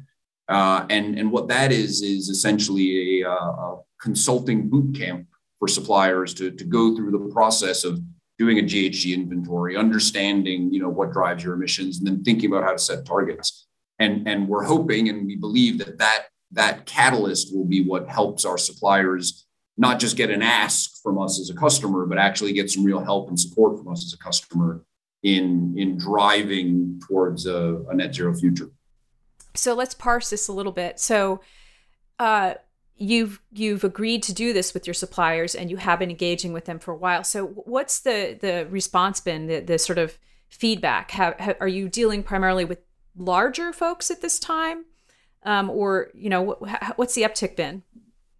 [0.49, 5.26] Uh, and, and what that is, is essentially a, a, consulting boot camp
[5.57, 8.01] for suppliers to, to go through the process of
[8.38, 12.65] doing a GHG inventory, understanding you know, what drives your emissions, and then thinking about
[12.65, 13.67] how to set targets.
[13.99, 16.26] And, and we're hoping and we believe that, that
[16.56, 19.45] that catalyst will be what helps our suppliers
[19.78, 23.03] not just get an ask from us as a customer, but actually get some real
[23.03, 24.84] help and support from us as a customer
[25.24, 28.70] in in driving towards a, a net zero future.
[29.53, 30.99] So let's parse this a little bit.
[30.99, 31.41] So
[32.20, 32.56] uh,
[32.95, 36.66] you've you've agreed to do this with your suppliers, and you have been engaging with
[36.66, 37.24] them for a while.
[37.24, 39.47] So what's the the response been?
[39.47, 41.12] The, the sort of feedback?
[41.60, 42.80] Are you dealing primarily with
[43.18, 44.86] larger folks at this time,
[45.46, 47.84] um, or you know what, what's the uptick been?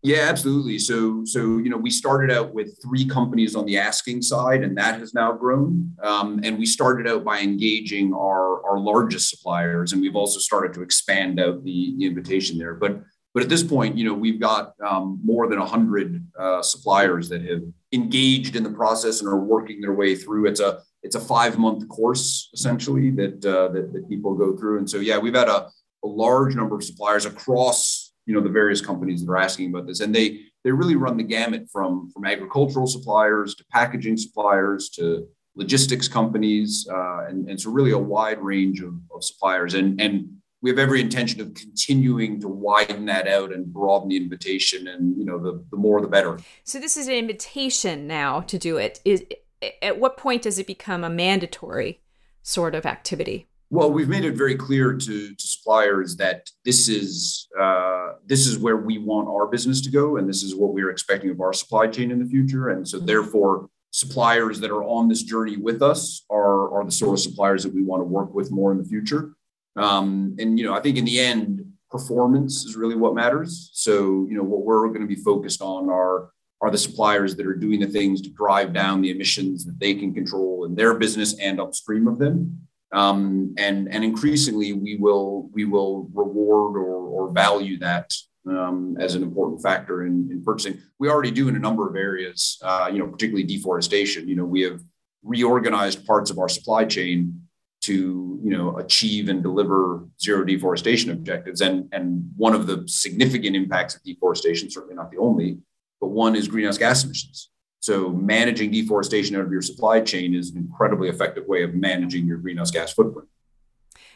[0.06, 0.78] Yeah, absolutely.
[0.78, 4.78] So, so you know, we started out with three companies on the asking side, and
[4.78, 5.96] that has now grown.
[6.04, 10.76] Um, and we started out by engaging our our largest suppliers, and we've also started
[10.76, 12.76] to expand out the, the invitation there.
[12.76, 13.02] But
[13.34, 17.42] but at this point, you know, we've got um, more than hundred uh, suppliers that
[17.42, 20.46] have engaged in the process and are working their way through.
[20.46, 24.78] It's a it's a five month course essentially that, uh, that that people go through,
[24.78, 25.70] and so yeah, we've had a,
[26.06, 29.88] a large number of suppliers across you know the various companies that are asking about
[29.88, 30.00] this.
[30.00, 35.28] And they they really run the gamut from from agricultural suppliers to packaging suppliers to
[35.56, 39.74] logistics companies uh, and, and so really a wide range of, of suppliers.
[39.74, 40.30] And and
[40.62, 45.18] we have every intention of continuing to widen that out and broaden the invitation and
[45.18, 46.40] you know the, the more the better.
[46.64, 49.00] So this is an invitation now to do it.
[49.06, 49.24] Is
[49.82, 52.02] at what point does it become a mandatory
[52.42, 57.48] sort of activity well, we've made it very clear to, to suppliers that this is
[57.60, 60.92] uh, this is where we want our business to go, and this is what we're
[60.92, 62.70] expecting of our supply chain in the future.
[62.70, 67.14] And so, therefore, suppliers that are on this journey with us are are the sort
[67.14, 69.34] of suppliers that we want to work with more in the future.
[69.76, 73.72] Um, and you know, I think in the end, performance is really what matters.
[73.74, 76.30] So, you know, what we're going to be focused on are
[76.62, 79.94] are the suppliers that are doing the things to drive down the emissions that they
[79.94, 82.65] can control in their business and upstream of them.
[82.96, 88.14] Um, and and increasingly we will we will reward or, or value that
[88.48, 90.80] um, as an important factor in, in purchasing.
[90.98, 94.30] We already do in a number of areas, uh, you know, particularly deforestation.
[94.30, 94.82] You know, we have
[95.24, 97.42] reorganized parts of our supply chain
[97.82, 101.60] to you know achieve and deliver zero deforestation objectives.
[101.60, 105.58] And and one of the significant impacts of deforestation, certainly not the only,
[106.00, 107.50] but one is greenhouse gas emissions.
[107.86, 112.26] So managing deforestation out of your supply chain is an incredibly effective way of managing
[112.26, 113.28] your greenhouse gas footprint.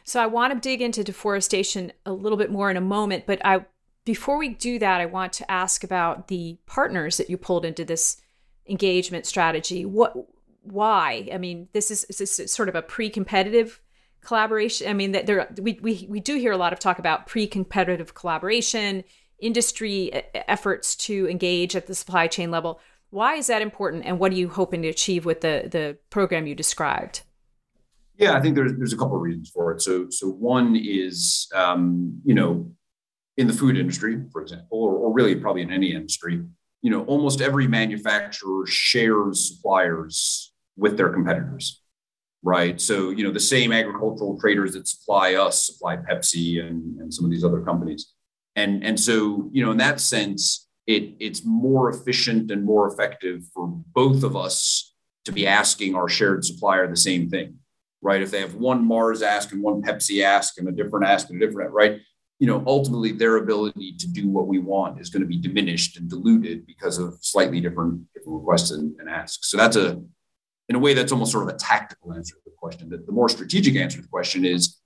[0.04, 3.40] So I want to dig into deforestation a little bit more in a moment, but
[3.46, 3.66] I
[4.06, 7.86] before we do that, I want to ask about the partners that you pulled into
[7.86, 8.20] this
[8.68, 9.86] engagement strategy.
[9.86, 10.16] What
[10.64, 11.30] why?
[11.32, 13.80] I mean, this is, this is sort of a pre-competitive
[14.22, 14.90] collaboration.
[14.90, 18.16] I mean, that there we, we we do hear a lot of talk about pre-competitive
[18.16, 19.04] collaboration,
[19.38, 22.80] industry efforts to engage at the supply chain level.
[23.12, 26.46] Why is that important, and what are you hoping to achieve with the the program
[26.46, 27.24] you described?
[28.18, 29.82] Yeah, I think there's there's a couple of reasons for it.
[29.82, 32.72] So so one is um, you know
[33.38, 36.44] in the food industry, for example, or, or really probably in any industry,
[36.82, 41.82] you know almost every manufacturer shares suppliers with their competitors,
[42.44, 42.80] right?
[42.80, 47.26] So you know the same agricultural traders that supply us supply Pepsi and, and some
[47.26, 48.14] of these other companies,
[48.56, 53.40] and and so you know in that sense it it's more efficient and more effective
[53.54, 53.68] for
[54.02, 54.94] both of us
[55.26, 57.60] to be asking our shared supplier the same thing
[58.02, 58.22] right?
[58.22, 61.42] If they have one Mars ask and one Pepsi ask and a different ask and
[61.42, 62.00] a different, right?
[62.40, 65.98] You know, ultimately their ability to do what we want is going to be diminished
[65.98, 69.52] and diluted because of slightly different, different requests and, and asks.
[69.52, 70.02] So that's a,
[70.70, 72.90] in a way, that's almost sort of a tactical answer to the question.
[72.90, 74.78] That the more strategic answer to the question is,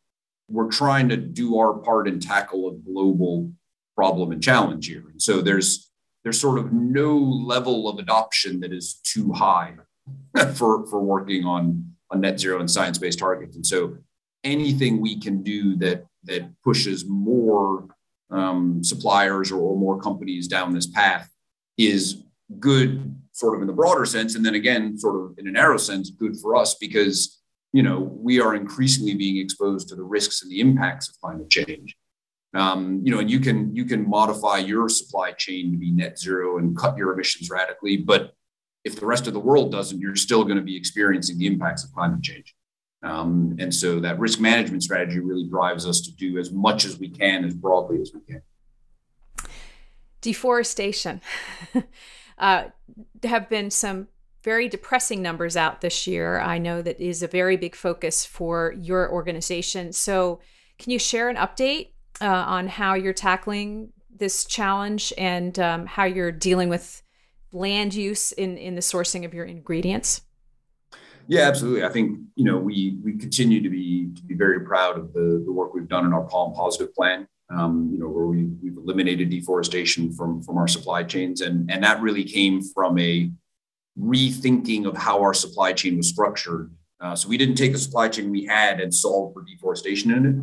[0.49, 3.51] we're trying to do our part and tackle a global
[3.95, 5.04] problem and challenge here.
[5.10, 5.91] And so there's
[6.24, 9.74] there's sort of no level of adoption that is too high
[10.55, 13.55] for for working on on net zero and science based targets.
[13.55, 13.97] And so
[14.43, 17.88] anything we can do that that pushes more
[18.30, 21.30] um, suppliers or, or more companies down this path
[21.78, 22.24] is
[22.59, 25.78] good sort of in the broader sense and then again sort of in a narrow
[25.78, 30.43] sense good for us because you know we are increasingly being exposed to the risks
[30.43, 31.95] and the impacts of climate change
[32.54, 36.20] um, you know and you can you can modify your supply chain to be net
[36.20, 38.34] zero and cut your emissions radically but
[38.84, 41.84] if the rest of the world doesn't, you're still going to be experiencing the impacts
[41.84, 42.56] of climate change.
[43.01, 46.99] Um, and so that risk management strategy really drives us to do as much as
[46.99, 48.41] we can, as broadly as we can.
[50.22, 51.22] Deforestation.
[52.38, 52.66] uh,
[53.24, 54.08] have been some
[54.43, 56.39] very depressing numbers out this year.
[56.39, 59.93] I know that is a very big focus for your organization.
[59.93, 60.39] So,
[60.80, 66.03] can you share an update uh, on how you're tackling this challenge and um, how
[66.03, 67.01] you're dealing with
[67.51, 70.22] land use in in the sourcing of your ingredients?
[71.28, 71.84] Yeah, absolutely.
[71.84, 75.41] I think you know we we continue to be to be very proud of the
[75.45, 77.28] the work we've done in our Palm Positive plan.
[77.49, 81.84] Um, you know, where we we've eliminated deforestation from from our supply chains, and and
[81.84, 83.32] that really came from a
[83.99, 86.72] rethinking of how our supply chain was structured.
[86.99, 90.26] Uh, so we didn't take the supply chain we had and solve for deforestation in
[90.26, 90.36] it.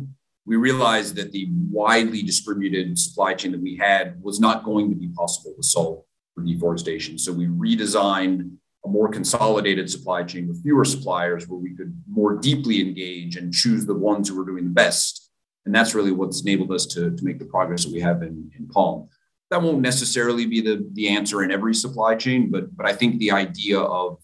[0.45, 4.95] We realized that the widely distributed supply chain that we had was not going to
[4.95, 7.17] be possible to solve for deforestation.
[7.17, 8.51] So we redesigned
[8.85, 13.53] a more consolidated supply chain with fewer suppliers where we could more deeply engage and
[13.53, 15.29] choose the ones who were doing the best.
[15.65, 18.49] And that's really what's enabled us to, to make the progress that we have in,
[18.57, 19.09] in Palm.
[19.51, 23.19] That won't necessarily be the, the answer in every supply chain, but, but I think
[23.19, 24.17] the idea of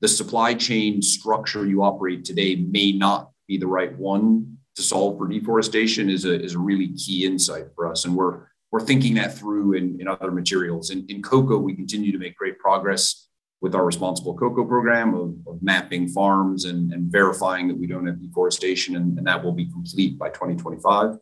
[0.00, 5.18] the supply chain structure you operate today may not be the right one to solve
[5.18, 8.04] for deforestation is a, is a really key insight for us.
[8.04, 10.90] And we're, we're thinking that through in, in other materials.
[10.90, 13.28] In, in cocoa, we continue to make great progress
[13.60, 18.06] with our responsible cocoa program of, of mapping farms and, and, verifying that we don't
[18.06, 21.16] have deforestation, and, and, that will be complete by 2025.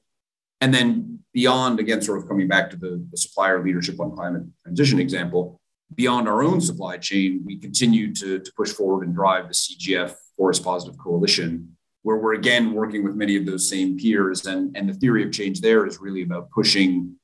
[0.60, 4.42] And then beyond, again, sort of coming back to the, the supplier leadership on climate
[4.64, 5.60] transition example,
[5.94, 10.14] beyond our own supply chain, we continue to, to push forward and drive the CGF
[10.36, 14.46] Forest Positive Coalition, where we're again working with many of those same peers.
[14.46, 17.16] And, and the theory of change there is really about pushing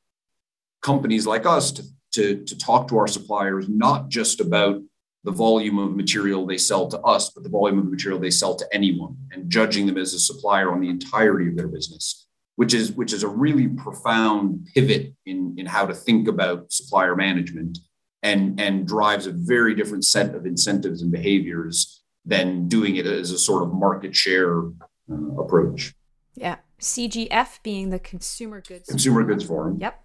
[0.83, 4.81] companies like us to, to, to talk to our suppliers, not just about
[5.25, 8.55] the volume of material they sell to us, but the volume of material they sell
[8.55, 12.73] to anyone and judging them as a supplier on the entirety of their business, which
[12.73, 17.79] is, which is a really profound pivot in, in how to think about supplier management
[18.23, 21.98] and, and drives a very different set of incentives and behaviors
[22.29, 25.95] than doing it as a sort of market share uh, approach.
[26.35, 26.57] Yeah.
[26.81, 29.79] CGF being the Consumer Goods Consumer Goods Forum.
[29.81, 30.01] Yep.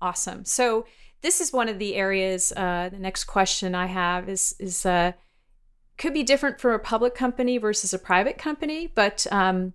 [0.00, 0.44] Awesome.
[0.44, 0.86] So
[1.20, 2.52] this is one of the areas.
[2.56, 5.12] Uh, the next question I have is is uh,
[5.96, 9.74] could be different for a public company versus a private company, but um,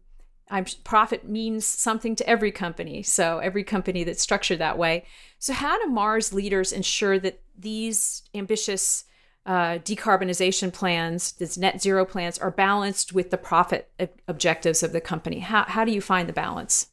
[0.49, 3.03] I'm profit means something to every company.
[3.03, 5.05] So every company that's structured that way.
[5.39, 9.05] So how do Mars leaders ensure that these ambitious
[9.45, 13.91] uh, decarbonization plans, these net zero plans, are balanced with the profit
[14.27, 15.39] objectives of the company?
[15.39, 16.87] How how do you find the balance?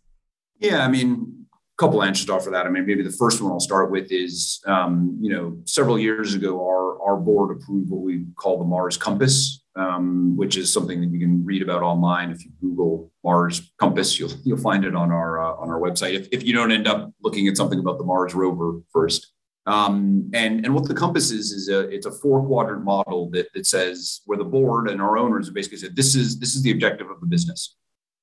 [0.59, 2.67] Yeah, I mean, a couple answers to offer that.
[2.67, 6.35] I mean, maybe the first one I'll start with is, um, you know, several years
[6.35, 11.01] ago, our, our board approved what we call the Mars Compass, um, which is something
[11.01, 12.31] that you can read about online.
[12.31, 16.15] If you Google Mars Compass, you'll you'll find it on our uh, on our website.
[16.15, 19.33] If, if you don't end up looking at something about the Mars rover first.
[19.71, 23.49] Um, and and what the compass is is a it's a four quadrant model that
[23.55, 26.73] that says where the board and our owners basically said this is this is the
[26.73, 27.77] objective of the business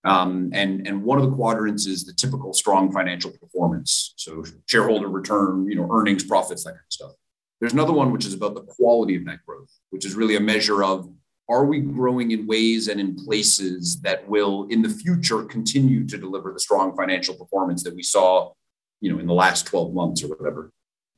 [0.08, 4.14] um, and, and one of the quadrants is the typical strong financial performance.
[4.16, 7.12] So shareholder return, you know, earnings, profits, that kind of stuff.
[7.60, 10.39] There's another one which is about the quality of that growth, which is really a
[10.39, 11.10] measure of
[11.50, 16.18] are we growing in ways and in places that will in the future continue to
[16.18, 18.52] deliver the strong financial performance that we saw
[19.00, 20.72] you know in the last 12 months or whatever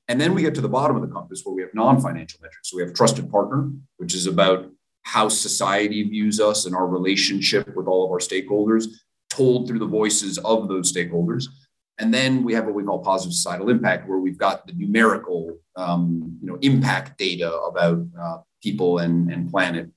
[0.10, 2.70] and then we get to the bottom of the compass where we have non-financial metrics.
[2.70, 4.70] So we have trusted partner which is about
[5.04, 8.88] how society views us and our relationship with all of our stakeholders
[9.30, 11.46] told through the voices of those stakeholders.
[12.00, 15.58] And then we have what we call positive societal impact where we've got the numerical
[15.76, 19.90] um, you know impact data about uh, people and, and planet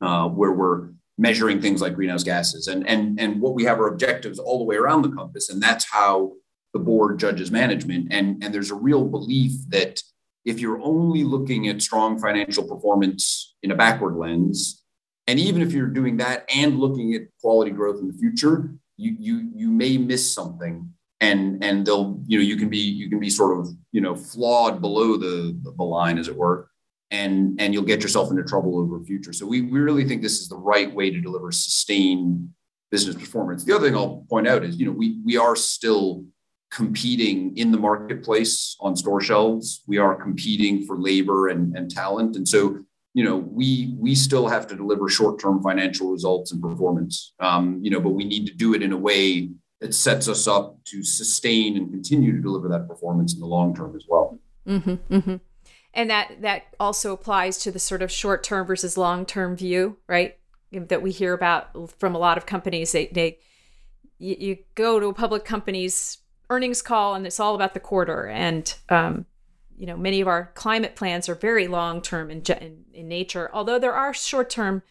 [0.00, 2.66] uh, where we're measuring things like greenhouse gases.
[2.66, 5.48] And and and what we have are objectives all the way around the compass.
[5.48, 6.32] And that's how
[6.72, 10.00] the board judges management and and there's a real belief that
[10.44, 14.82] if you're only looking at strong financial performance in a backward lens
[15.26, 19.14] and even if you're doing that and looking at quality growth in the future you
[19.18, 20.88] you you may miss something
[21.20, 24.14] and and they'll you know you can be you can be sort of you know
[24.14, 26.68] flawed below the the line as it were
[27.12, 29.32] and and you'll get yourself into trouble over future.
[29.32, 32.48] So we, we really think this is the right way to deliver sustained
[32.90, 33.64] business performance.
[33.64, 36.24] The other thing I'll point out is, you know, we we are still
[36.72, 39.82] competing in the marketplace on store shelves.
[39.86, 42.34] We are competing for labor and, and talent.
[42.36, 42.78] And so,
[43.14, 47.34] you know, we we still have to deliver short-term financial results and performance.
[47.40, 49.50] Um, you know, but we need to do it in a way
[49.80, 53.74] that sets us up to sustain and continue to deliver that performance in the long
[53.74, 54.38] term as well.
[54.66, 55.36] Mm-hmm, mm-hmm
[55.94, 59.96] and that that also applies to the sort of short term versus long term view
[60.06, 60.38] right
[60.72, 63.38] that we hear about from a lot of companies they, they
[64.18, 66.18] you, you, go to public company's
[66.50, 69.26] earnings call and it's all about the quarter and um,
[69.76, 73.50] you know many of our climate plans are very long term in, in, in, nature
[73.52, 74.82] although there are short term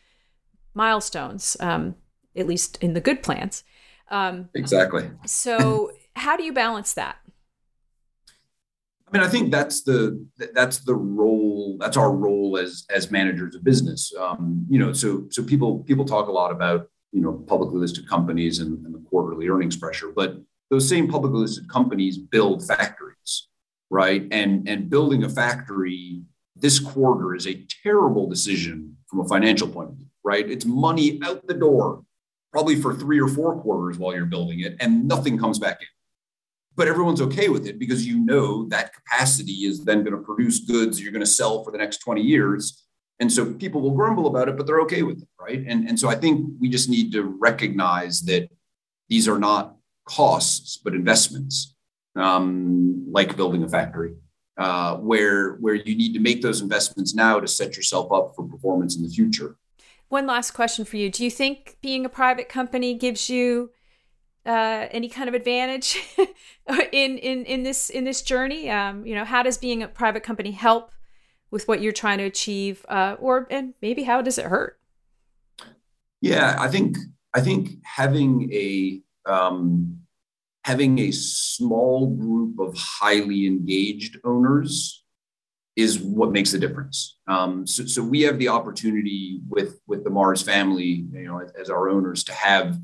[0.74, 1.95] milestones um,
[2.36, 3.64] at least in the good plans
[4.10, 7.18] um, exactly so how do you balance that
[9.12, 11.76] I mean, I think that's the that's the role.
[11.80, 14.14] That's our role as as managers of business.
[14.18, 18.08] Um, you know, so so people people talk a lot about you know publicly listed
[18.08, 20.38] companies and, and the quarterly earnings pressure, but
[20.72, 23.49] those same publicly listed companies build factories,
[23.91, 24.28] right?
[24.32, 26.24] And and building a factory
[26.55, 30.49] this quarter is a terrible decision from a financial point of view, right?
[30.49, 32.03] It's money out the door,
[32.51, 35.88] probably for three or four quarters while you're building it, and nothing comes back in
[36.76, 40.59] but everyone's okay with it because you know that capacity is then going to produce
[40.59, 42.86] goods you're going to sell for the next 20 years
[43.19, 45.99] and so people will grumble about it but they're okay with it right and, and
[45.99, 48.49] so i think we just need to recognize that
[49.09, 49.76] these are not
[50.06, 51.76] costs but investments
[52.16, 54.16] um, like building a factory
[54.58, 58.47] uh, where where you need to make those investments now to set yourself up for
[58.47, 59.56] performance in the future
[60.10, 63.72] one last question for you do you think being a private company gives you
[64.45, 65.97] uh, any kind of advantage
[66.91, 68.70] in in in this in this journey?
[68.70, 70.91] Um, you know, how does being a private company help
[71.52, 74.80] with what you're trying to achieve, uh, or and maybe how does it hurt?
[76.22, 76.97] Yeah, I think
[77.34, 79.99] I think having a um,
[80.63, 85.03] having a small group of highly engaged owners
[85.76, 87.17] is what makes the difference.
[87.28, 91.51] Um, so, so we have the opportunity with with the Mars family, you know, as,
[91.53, 92.78] as our owners, to have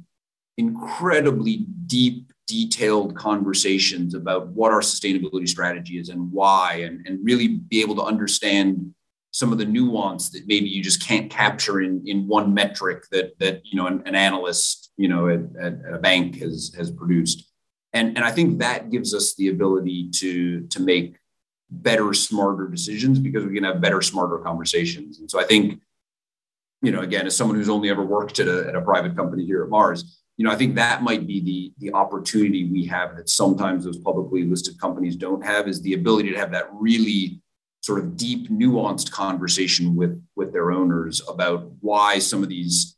[0.58, 7.48] incredibly deep, detailed conversations about what our sustainability strategy is and why, and, and really
[7.48, 8.94] be able to understand
[9.32, 13.38] some of the nuance that maybe you just can't capture in, in one metric that
[13.40, 17.50] that you know an, an analyst you know at, at, a bank has has produced.
[17.94, 21.18] And and i think that gives us the ability to to make
[21.70, 25.20] better smarter decisions because we can have better smarter conversations.
[25.20, 25.82] And so i think
[26.82, 29.46] you know again as someone who's only ever worked at a, at a private company
[29.46, 33.16] here at mars you know, I think that might be the the opportunity we have
[33.18, 37.42] that sometimes those publicly listed companies don't have is the ability to have that really
[37.82, 42.96] sort of deep, nuanced conversation with with their owners about why some of these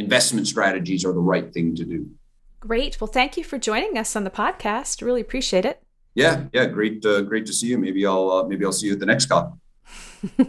[0.00, 2.10] investment strategies are the right thing to do.
[2.58, 3.00] Great.
[3.00, 5.02] Well, thank you for joining us on the podcast.
[5.02, 5.82] Really appreciate it.
[6.14, 7.78] Yeah, yeah, great, uh, great to see you.
[7.78, 9.58] Maybe I'll uh, maybe I'll see you at the next call.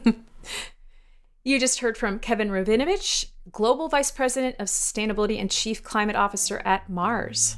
[1.44, 6.62] You just heard from Kevin Rabinovitch, Global Vice President of Sustainability and Chief Climate Officer
[6.64, 7.58] at Mars.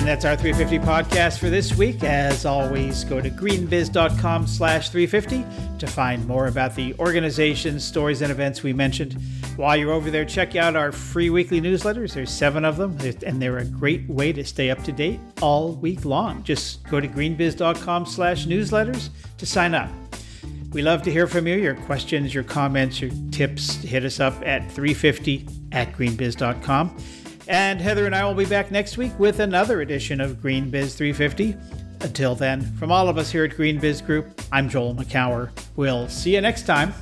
[0.00, 2.02] And that's our 350 podcast for this week.
[2.02, 5.44] As always, go to greenbiz.com slash 350
[5.78, 9.20] to find more about the organizations, stories, and events we mentioned.
[9.56, 12.14] While you're over there, check out our free weekly newsletters.
[12.14, 12.96] There's seven of them,
[13.26, 16.42] and they're a great way to stay up to date all week long.
[16.44, 19.90] Just go to greenbiz.com slash newsletters to sign up.
[20.72, 23.74] We love to hear from you, your questions, your comments, your tips.
[23.82, 26.96] Hit us up at 350 at greenbiz.com.
[27.50, 30.94] And Heather and I will be back next week with another edition of Green Biz
[30.94, 31.56] 350.
[32.02, 35.50] Until then, from all of us here at Green Biz Group, I'm Joel Makower.
[35.74, 36.94] We'll see you next time